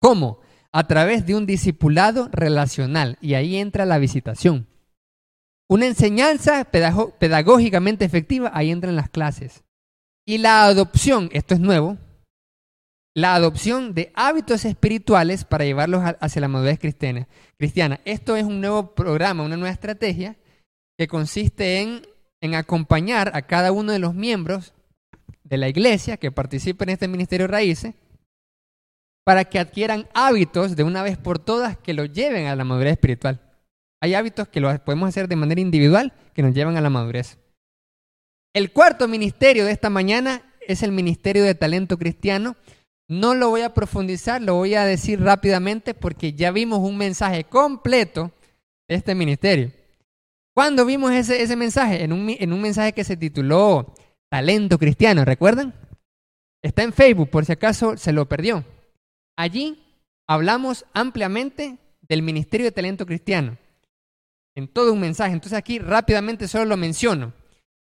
[0.00, 0.40] ¿Cómo?
[0.72, 3.18] A través de un discipulado relacional.
[3.20, 4.69] Y ahí entra la visitación.
[5.70, 9.62] Una enseñanza pedagógicamente efectiva, ahí entran las clases.
[10.26, 11.96] Y la adopción, esto es nuevo,
[13.14, 17.28] la adopción de hábitos espirituales para llevarlos hacia la madurez cristiana.
[17.56, 18.00] cristiana.
[18.04, 20.34] Esto es un nuevo programa, una nueva estrategia
[20.98, 22.02] que consiste en,
[22.40, 24.74] en acompañar a cada uno de los miembros
[25.44, 27.94] de la iglesia que participen en este ministerio raíces
[29.24, 32.94] para que adquieran hábitos de una vez por todas que los lleven a la madurez
[32.94, 33.49] espiritual.
[34.00, 37.38] Hay hábitos que los podemos hacer de manera individual que nos llevan a la madurez.
[38.54, 42.56] El cuarto ministerio de esta mañana es el ministerio de talento cristiano.
[43.08, 47.44] No lo voy a profundizar, lo voy a decir rápidamente porque ya vimos un mensaje
[47.44, 48.32] completo
[48.88, 49.72] de este ministerio.
[50.54, 52.02] ¿Cuándo vimos ese, ese mensaje?
[52.02, 53.94] En un, en un mensaje que se tituló
[54.28, 55.74] Talento Cristiano, ¿recuerdan?
[56.62, 58.64] Está en Facebook, por si acaso se lo perdió.
[59.36, 59.82] Allí
[60.26, 63.56] hablamos ampliamente del Ministerio de Talento Cristiano,
[64.68, 65.32] todo un mensaje.
[65.32, 67.32] Entonces aquí rápidamente solo lo menciono.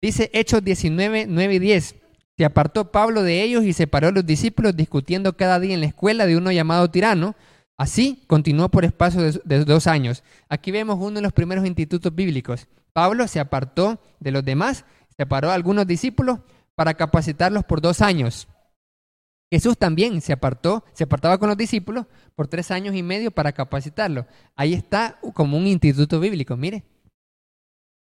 [0.00, 1.94] Dice Hechos 19, 9 y 10.
[2.36, 5.86] Se apartó Pablo de ellos y separó a los discípulos discutiendo cada día en la
[5.86, 7.36] escuela de uno llamado tirano.
[7.76, 10.22] Así continuó por espacio de, dos años.
[10.48, 12.68] Aquí vemos uno de los primeros institutos bíblicos.
[12.92, 14.84] Pablo se apartó de los demás,
[15.16, 16.40] separó a algunos discípulos
[16.74, 18.48] para capacitarlos por dos años.
[19.52, 23.52] Jesús también se apartó, se apartaba con los discípulos por tres años y medio para
[23.52, 24.24] capacitarlos.
[24.56, 26.84] Ahí está como un instituto bíblico, mire.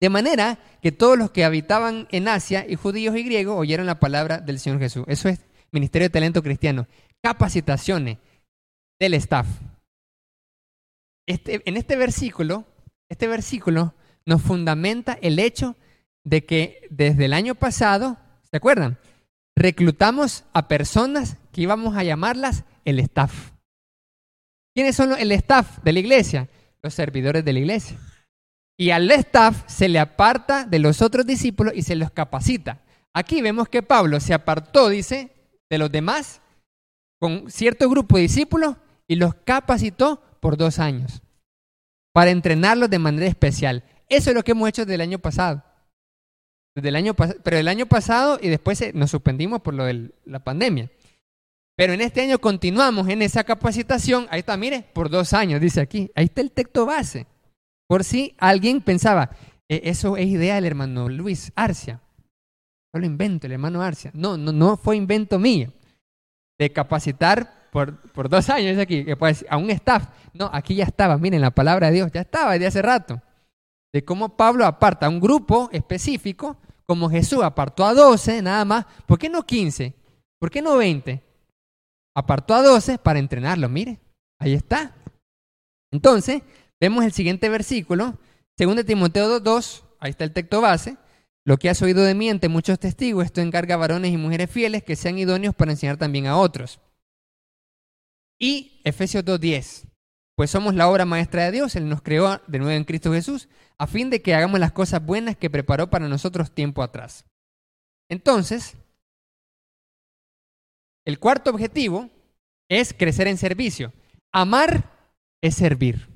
[0.02, 3.98] De manera que todos los que habitaban en Asia, y judíos y griegos, oyeron la
[3.98, 5.06] palabra del Señor Jesús.
[5.08, 5.40] Eso es
[5.72, 6.86] Ministerio de Talento Cristiano.
[7.24, 8.18] Capacitaciones
[9.00, 9.48] del staff.
[11.26, 12.66] Este, en este versículo,
[13.08, 13.94] este versículo
[14.26, 15.78] nos fundamenta el hecho
[16.26, 18.18] de que desde el año pasado,
[18.52, 18.98] ¿se acuerdan?
[19.58, 23.54] Reclutamos a personas que íbamos a llamarlas el staff.
[24.76, 26.48] ¿Quiénes son el staff de la iglesia?
[26.84, 27.98] Los servidores de la iglesia.
[28.78, 32.84] Y al staff se le aparta de los otros discípulos y se los capacita.
[33.16, 35.32] Aquí vemos que Pablo se apartó, dice,
[35.68, 36.40] de los demás
[37.20, 38.76] con cierto grupo de discípulos
[39.08, 41.24] y los capacitó por dos años
[42.14, 43.84] para entrenarlos de manera especial.
[44.08, 45.64] Eso es lo que hemos hecho desde el año pasado.
[46.78, 50.92] Desde año pero el año pasado y después nos suspendimos por lo de la pandemia.
[51.76, 54.28] Pero en este año continuamos en esa capacitación.
[54.30, 56.12] Ahí está, mire, por dos años, dice aquí.
[56.14, 57.26] Ahí está el texto base.
[57.88, 59.32] Por si alguien pensaba,
[59.68, 62.00] e, eso es idea del hermano Luis Arcia.
[62.94, 64.12] Solo invento el hermano Arcia.
[64.14, 65.74] No, no, no fue invento mío.
[66.60, 70.10] De capacitar por, por dos años aquí, que pues, a un staff.
[70.32, 73.20] No, aquí ya estaba, miren, la palabra de Dios ya estaba desde hace rato.
[73.94, 78.86] De cómo Pablo aparta a un grupo específico, como Jesús apartó a doce nada más.
[79.06, 79.94] ¿Por qué no quince?
[80.40, 81.24] ¿Por qué no veinte?
[82.16, 84.00] Apartó a doce para entrenarlo, mire,
[84.40, 84.96] ahí está.
[85.92, 86.42] Entonces,
[86.80, 88.20] Vemos el siguiente versículo,
[88.58, 90.98] 2 Timoteo 2, ahí está el texto base.
[91.44, 94.52] Lo que has oído de mí ante muchos testigos, esto encarga a varones y mujeres
[94.52, 96.80] fieles que sean idóneos para enseñar también a otros.
[98.38, 99.88] Y Efesios 2.10,
[100.36, 103.48] pues somos la obra maestra de Dios, Él nos creó de nuevo en Cristo Jesús,
[103.80, 107.26] a fin de que hagamos las cosas buenas que preparó para nosotros tiempo atrás.
[108.10, 108.76] Entonces,
[111.06, 112.10] el cuarto objetivo
[112.70, 113.94] es crecer en servicio.
[114.32, 114.92] Amar
[115.42, 116.08] es servir.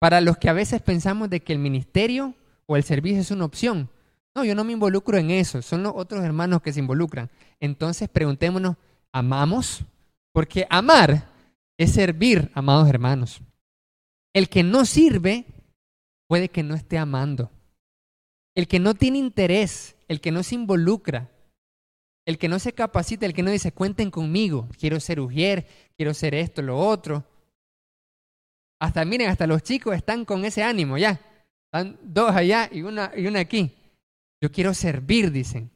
[0.00, 2.34] Para los que a veces pensamos de que el ministerio
[2.66, 3.88] o el servicio es una opción.
[4.34, 7.30] No, yo no me involucro en eso, son los otros hermanos que se involucran.
[7.60, 8.76] Entonces preguntémonos,
[9.12, 9.84] ¿amamos?
[10.32, 11.28] Porque amar
[11.76, 13.42] es servir, amados hermanos.
[14.34, 15.44] El que no sirve
[16.28, 17.50] puede que no esté amando.
[18.54, 21.30] El que no tiene interés, el que no se involucra,
[22.26, 25.66] el que no se capacita, el que no dice, cuenten conmigo, quiero ser ujier,
[25.96, 27.24] quiero ser esto, lo otro,
[28.82, 31.20] hasta, miren, hasta los chicos están con ese ánimo ya.
[31.66, 33.70] Están dos allá y una, y una aquí.
[34.42, 35.70] Yo quiero servir, dicen.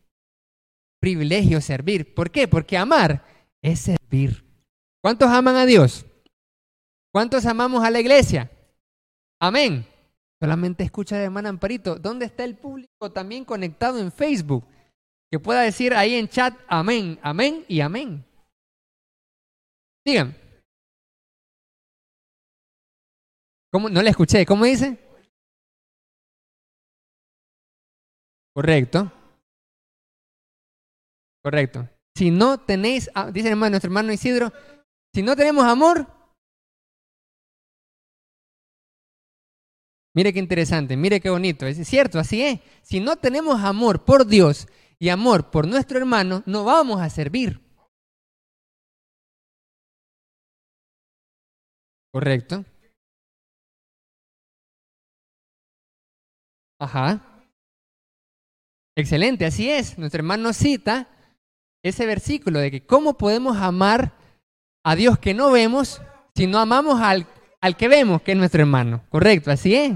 [1.00, 2.14] privilegio servir.
[2.14, 2.48] ¿Por qué?
[2.48, 3.24] Porque amar
[3.62, 4.44] es servir.
[5.00, 6.04] ¿Cuántos aman a Dios?
[7.16, 8.50] ¿Cuántos amamos a la iglesia?
[9.40, 9.86] Amén.
[10.38, 11.96] Solamente escucha de hermana Amparito.
[11.96, 14.66] ¿Dónde está el público también conectado en Facebook?
[15.30, 18.22] Que pueda decir ahí en chat amén, amén y amén.
[20.04, 20.36] Digan.
[23.72, 23.88] ¿Cómo?
[23.88, 24.44] No le escuché.
[24.44, 24.98] ¿Cómo dice?
[28.54, 29.10] Correcto.
[31.42, 31.88] Correcto.
[32.14, 34.52] Si no tenéis, ah, dice hermano, nuestro hermano Isidro,
[35.14, 36.15] si no tenemos amor,
[40.16, 42.60] mire qué interesante, mire qué bonito, es cierto, así es.
[42.82, 44.66] Si no tenemos amor por Dios
[44.98, 47.60] y amor por nuestro hermano, no vamos a servir.
[52.10, 52.64] Correcto.
[56.80, 57.42] Ajá.
[58.96, 59.98] Excelente, así es.
[59.98, 61.08] Nuestro hermano cita
[61.82, 64.14] ese versículo de que cómo podemos amar
[64.82, 66.00] a Dios que no vemos
[66.34, 67.26] si no amamos al,
[67.60, 69.04] al que vemos, que es nuestro hermano.
[69.10, 69.92] Correcto, así es.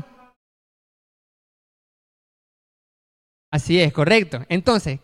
[3.51, 4.45] Así es, correcto.
[4.49, 5.01] Entonces,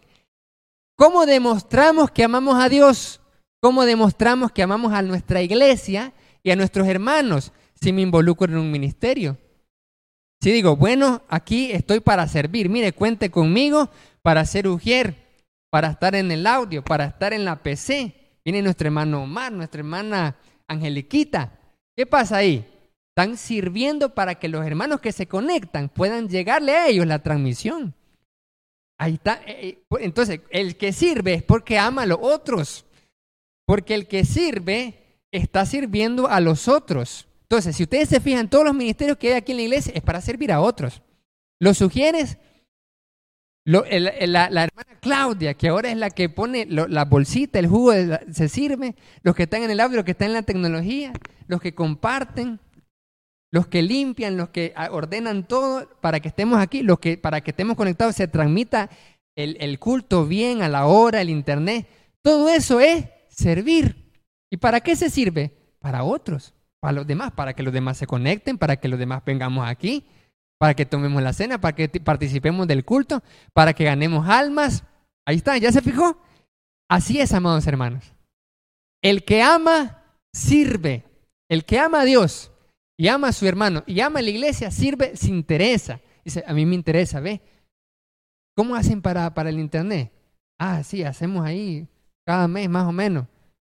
[0.97, 3.21] ¿cómo demostramos que amamos a Dios?
[3.61, 8.59] ¿Cómo demostramos que amamos a nuestra iglesia y a nuestros hermanos si me involucro en
[8.59, 9.37] un ministerio?
[10.41, 13.91] Si digo, bueno, aquí estoy para servir, mire, cuente conmigo
[14.23, 15.17] para ser ujier,
[15.71, 18.15] para estar en el audio, para estar en la PC.
[18.45, 20.37] Viene nuestro hermano Omar, nuestra hermana
[20.69, 21.59] Angeliquita.
[21.97, 22.65] ¿Qué pasa ahí?
[23.09, 27.95] Están sirviendo para que los hermanos que se conectan puedan llegarle a ellos la transmisión.
[28.99, 29.41] Ahí está.
[29.47, 32.85] Eh, eh, pues, entonces, el que sirve es porque ama a los otros.
[33.67, 34.95] Porque el que sirve
[35.33, 37.27] está sirviendo a los otros.
[37.43, 40.03] Entonces, si ustedes se fijan, todos los ministerios que hay aquí en la iglesia es
[40.03, 41.03] para servir a otros.
[41.61, 42.39] Los sugieres,
[43.65, 47.93] la, hermana Claudia, que ahora es la que pone la bolsita, el jugo,
[48.31, 51.13] se sirve, los que están en el audio, los que están en la tecnología,
[51.47, 52.61] los que comparten,
[53.57, 57.53] los que limpian, los que ordenan todo para que estemos aquí, los que para que
[57.53, 58.91] estemos conectados, se transmita
[59.35, 61.89] el, el culto bien a la hora, el internet.
[62.21, 64.13] Todo eso es servir.
[64.51, 65.53] ¿Y para qué se sirve?
[65.81, 69.23] Para otros para los demás, para que los demás se conecten, para que los demás
[69.25, 70.05] vengamos aquí,
[70.59, 74.85] para que tomemos la cena, para que participemos del culto, para que ganemos almas.
[75.27, 76.17] Ahí está, ¿ya se fijó?
[76.89, 78.13] Así es, amados hermanos.
[79.03, 81.05] El que ama, sirve.
[81.49, 82.53] El que ama a Dios
[82.99, 86.01] y ama a su hermano y ama a la iglesia, sirve, se interesa.
[86.25, 87.41] Dice, a mí me interesa, ve.
[88.57, 90.11] ¿Cómo hacen para, para el internet?
[90.59, 91.87] Ah, sí, hacemos ahí
[92.27, 93.27] cada mes más o menos.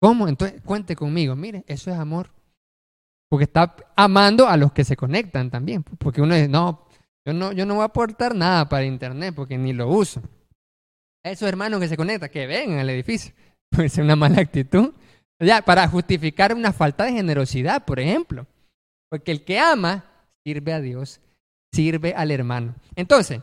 [0.02, 0.28] ¿Cómo?
[0.28, 1.36] Entonces, cuente conmigo.
[1.36, 2.32] Mire, eso es amor.
[3.30, 5.84] Porque está amando a los que se conectan también.
[5.84, 6.86] Porque uno dice, no,
[7.26, 10.22] yo no, yo no voy a aportar nada para internet porque ni lo uso.
[11.24, 13.34] Esos hermanos que se conectan, que vengan al edificio.
[13.70, 14.94] Puede ser una mala actitud.
[15.40, 18.48] Ya, para justificar una falta de generosidad, por ejemplo.
[19.12, 20.06] Porque el que ama
[20.44, 21.22] sirve a Dios,
[21.72, 22.74] sirve al hermano.
[22.96, 23.42] Entonces,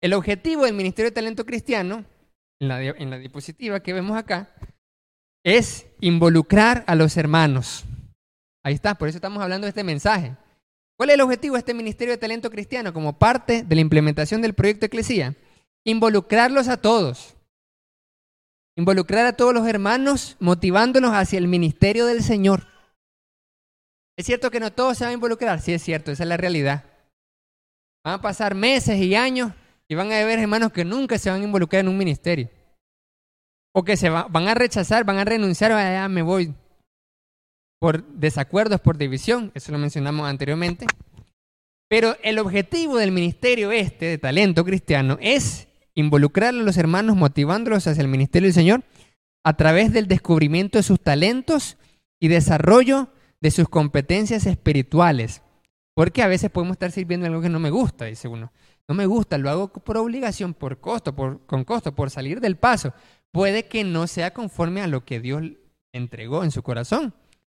[0.00, 2.04] el objetivo del Ministerio de Talento Cristiano,
[2.60, 4.54] en la, en la diapositiva que vemos acá,
[5.44, 7.84] es involucrar a los hermanos
[8.68, 10.36] Ahí está, por eso estamos hablando de este mensaje.
[10.98, 14.42] ¿Cuál es el objetivo de este Ministerio de Talento Cristiano como parte de la implementación
[14.42, 15.36] del proyecto Eclesía?
[15.86, 17.34] Involucrarlos a todos.
[18.76, 22.66] Involucrar a todos los hermanos, motivándolos hacia el ministerio del Señor.
[24.18, 25.60] ¿Es cierto que no todos se van a involucrar?
[25.60, 26.84] Sí, es cierto, esa es la realidad.
[28.04, 29.52] Van a pasar meses y años
[29.86, 32.50] y van a haber hermanos que nunca se van a involucrar en un ministerio.
[33.72, 36.52] O que se van a rechazar, van a renunciar, ya ah, me voy,
[37.78, 40.86] por desacuerdos, por división, eso lo mencionamos anteriormente.
[41.88, 47.86] Pero el objetivo del ministerio este de talento cristiano es involucrar a los hermanos motivándolos
[47.86, 48.82] hacia el ministerio del Señor
[49.44, 51.76] a través del descubrimiento de sus talentos
[52.20, 55.42] y desarrollo de sus competencias espirituales.
[55.94, 58.52] Porque a veces podemos estar sirviendo algo que no me gusta, dice uno.
[58.86, 62.56] No me gusta, lo hago por obligación, por costo, por, con costo, por salir del
[62.56, 62.94] paso.
[63.32, 65.42] Puede que no sea conforme a lo que Dios
[65.92, 67.14] entregó en su corazón.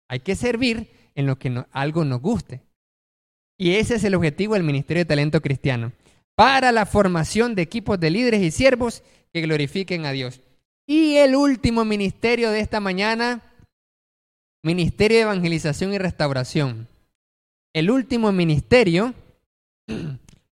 [0.09, 2.63] Hay que servir en lo que algo nos guste.
[3.57, 5.93] Y ese es el objetivo del Ministerio de Talento Cristiano,
[6.35, 9.03] para la formación de equipos de líderes y siervos
[9.33, 10.41] que glorifiquen a Dios.
[10.87, 13.43] Y el último ministerio de esta mañana,
[14.63, 16.87] Ministerio de Evangelización y Restauración.
[17.73, 19.15] El último ministerio,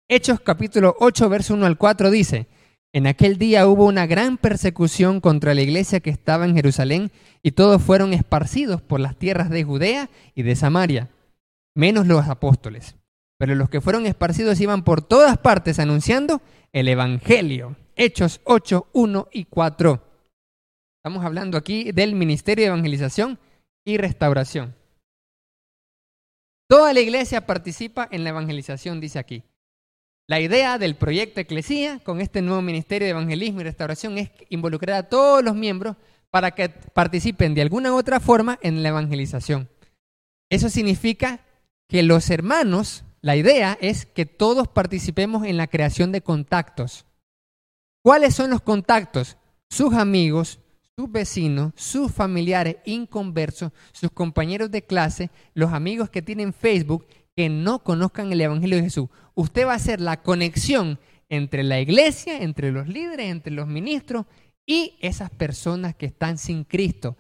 [0.10, 2.48] Hechos capítulo 8, verso 1 al 4 dice,
[2.92, 7.52] en aquel día hubo una gran persecución contra la iglesia que estaba en Jerusalén y
[7.52, 11.10] todos fueron esparcidos por las tierras de Judea y de Samaria,
[11.74, 12.98] menos los apóstoles.
[13.38, 16.42] Pero los que fueron esparcidos iban por todas partes anunciando
[16.74, 17.78] el Evangelio.
[17.96, 20.04] Hechos 8, 1 y 4.
[20.98, 23.40] Estamos hablando aquí del Ministerio de Evangelización
[23.86, 24.76] y Restauración.
[26.68, 29.44] Toda la iglesia participa en la evangelización, dice aquí.
[30.28, 34.96] La idea del proyecto Eclesía con este nuevo Ministerio de Evangelismo y Restauración es involucrar
[34.96, 35.98] a todos los miembros
[36.30, 39.70] para que participen de alguna u otra forma en la evangelización.
[40.50, 41.42] Eso significa
[41.88, 47.06] que los hermanos, la idea es que todos participemos en la creación de contactos.
[48.02, 49.38] ¿Cuáles son los contactos?
[49.70, 50.60] Sus amigos,
[50.96, 57.50] sus vecinos, sus familiares inconversos, sus compañeros de clase, los amigos que tienen Facebook que
[57.50, 59.10] no conozcan el Evangelio de Jesús.
[59.34, 64.28] Usted va a hacer la conexión entre la iglesia, entre los líderes, entre los ministros
[64.68, 67.18] y esas personas que están sin Cristo.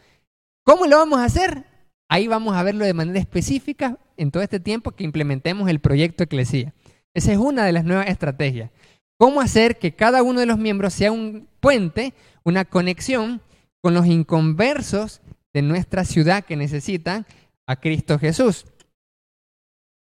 [0.63, 1.65] ¿Cómo lo vamos a hacer?
[2.09, 6.23] Ahí vamos a verlo de manera específica en todo este tiempo que implementemos el proyecto
[6.23, 6.75] Eclesía.
[7.15, 8.69] Esa es una de las nuevas estrategias.
[9.17, 12.13] ¿Cómo hacer que cada uno de los miembros sea un puente,
[12.43, 13.41] una conexión
[13.83, 15.21] con los inconversos
[15.53, 17.25] de nuestra ciudad que necesitan
[17.67, 18.65] a Cristo Jesús?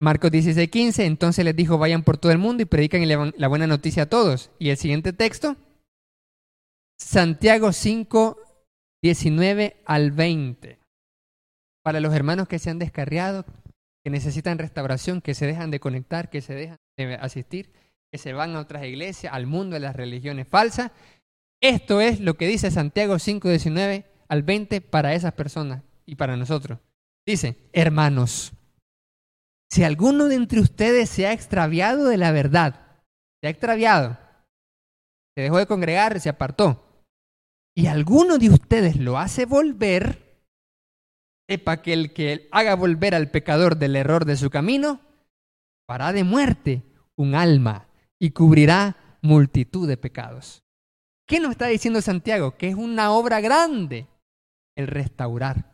[0.01, 3.07] Marcos 16:15, entonces les dijo, vayan por todo el mundo y predican
[3.37, 4.51] la buena noticia a todos.
[4.59, 5.57] Y el siguiente texto,
[6.99, 8.39] Santiago 5,
[9.03, 10.79] 19 al 20.
[11.85, 13.45] Para los hermanos que se han descarriado,
[14.05, 17.73] que necesitan restauración, que se dejan de conectar, que se dejan de asistir,
[18.11, 20.93] que se van a otras iglesias, al mundo de las religiones falsas.
[21.61, 26.37] Esto es lo que dice Santiago 5, 19 al 20 para esas personas y para
[26.37, 26.79] nosotros.
[27.27, 28.53] Dice, hermanos,
[29.71, 33.03] si alguno de entre ustedes se ha extraviado de la verdad,
[33.41, 34.17] se ha extraviado,
[35.37, 37.05] se dejó de congregar, se apartó,
[37.77, 40.43] y alguno de ustedes lo hace volver,
[41.49, 45.01] sepa que el que haga volver al pecador del error de su camino,
[45.89, 46.83] hará de muerte
[47.17, 47.89] un alma
[48.19, 50.63] y cubrirá multitud de pecados.
[51.29, 52.57] ¿Qué nos está diciendo Santiago?
[52.57, 54.09] Que es una obra grande
[54.77, 55.73] el restaurar.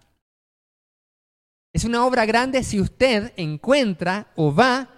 [1.73, 4.91] Es una obra grande si usted encuentra o va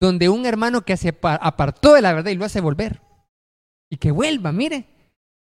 [0.00, 3.00] donde un hermano que se apartó de la verdad y lo hace volver.
[3.88, 4.88] Y que vuelva, mire,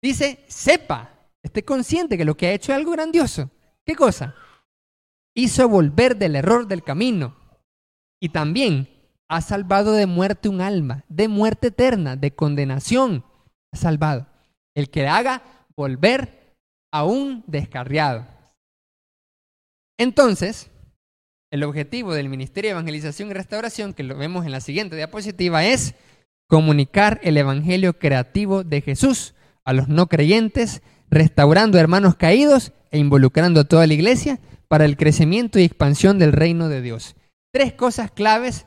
[0.03, 1.11] Dice, sepa,
[1.45, 3.51] esté consciente que lo que ha hecho es algo grandioso.
[3.87, 4.35] ¿Qué cosa?
[5.35, 7.37] Hizo volver del error del camino.
[8.21, 8.89] Y también
[9.29, 13.25] ha salvado de muerte un alma, de muerte eterna, de condenación.
[13.73, 14.27] Ha salvado.
[14.75, 15.43] El que haga
[15.77, 16.57] volver
[16.93, 18.27] a un descarriado.
[19.99, 20.71] Entonces,
[21.51, 25.65] el objetivo del Ministerio de Evangelización y Restauración, que lo vemos en la siguiente diapositiva,
[25.65, 25.95] es
[26.49, 33.61] comunicar el Evangelio creativo de Jesús a los no creyentes, restaurando hermanos caídos e involucrando
[33.61, 37.17] a toda la iglesia para el crecimiento y expansión del reino de Dios.
[37.53, 38.67] Tres cosas claves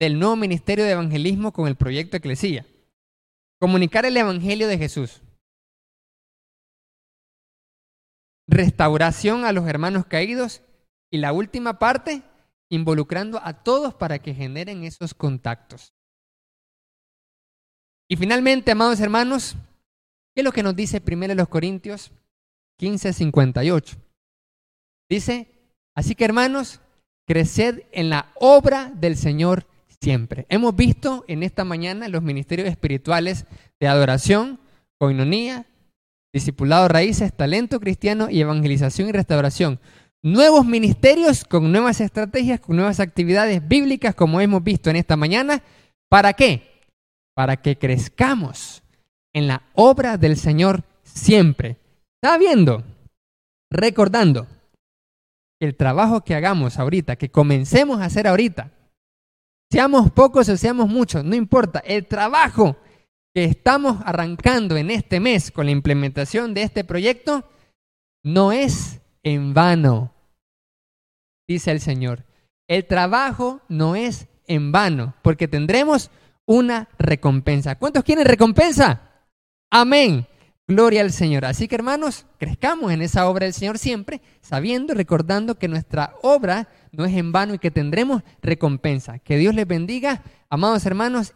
[0.00, 2.64] del nuevo ministerio de evangelismo con el proyecto Eclesía.
[3.60, 5.22] Comunicar el evangelio de Jesús.
[8.46, 10.62] Restauración a los hermanos caídos.
[11.10, 12.22] Y la última parte,
[12.70, 15.94] involucrando a todos para que generen esos contactos.
[18.08, 19.56] Y finalmente, amados hermanos,
[20.38, 22.12] ¿Qué es lo que nos dice primero los Corintios
[22.78, 23.96] 15, 58?
[25.10, 25.48] Dice,
[25.96, 26.80] así que hermanos,
[27.26, 29.66] creced en la obra del Señor
[30.00, 30.46] siempre.
[30.48, 33.46] Hemos visto en esta mañana los ministerios espirituales
[33.80, 34.60] de adoración,
[34.98, 35.66] coinonía,
[36.32, 39.80] discipulado raíces, talento cristiano y evangelización y restauración.
[40.22, 45.62] Nuevos ministerios con nuevas estrategias, con nuevas actividades bíblicas, como hemos visto en esta mañana.
[46.08, 46.62] ¿Para qué?
[47.34, 48.82] Para que crezcamos
[49.32, 51.76] en la obra del Señor siempre.
[52.20, 52.82] ¿Está viendo?
[53.70, 54.46] Recordando
[55.60, 58.70] el trabajo que hagamos ahorita, que comencemos a hacer ahorita,
[59.70, 62.76] seamos pocos o seamos muchos, no importa, el trabajo
[63.34, 67.44] que estamos arrancando en este mes con la implementación de este proyecto
[68.24, 70.12] no es en vano,
[71.46, 72.24] dice el Señor.
[72.68, 76.10] El trabajo no es en vano, porque tendremos
[76.46, 77.76] una recompensa.
[77.76, 79.00] ¿Cuántos quieren recompensa?
[79.70, 80.26] Amén.
[80.68, 81.46] Gloria al Señor.
[81.46, 86.68] Así que hermanos, crezcamos en esa obra del Señor siempre, sabiendo recordando que nuestra obra
[86.92, 89.18] no es en vano y que tendremos recompensa.
[89.18, 91.26] Que Dios les bendiga, amados hermanos.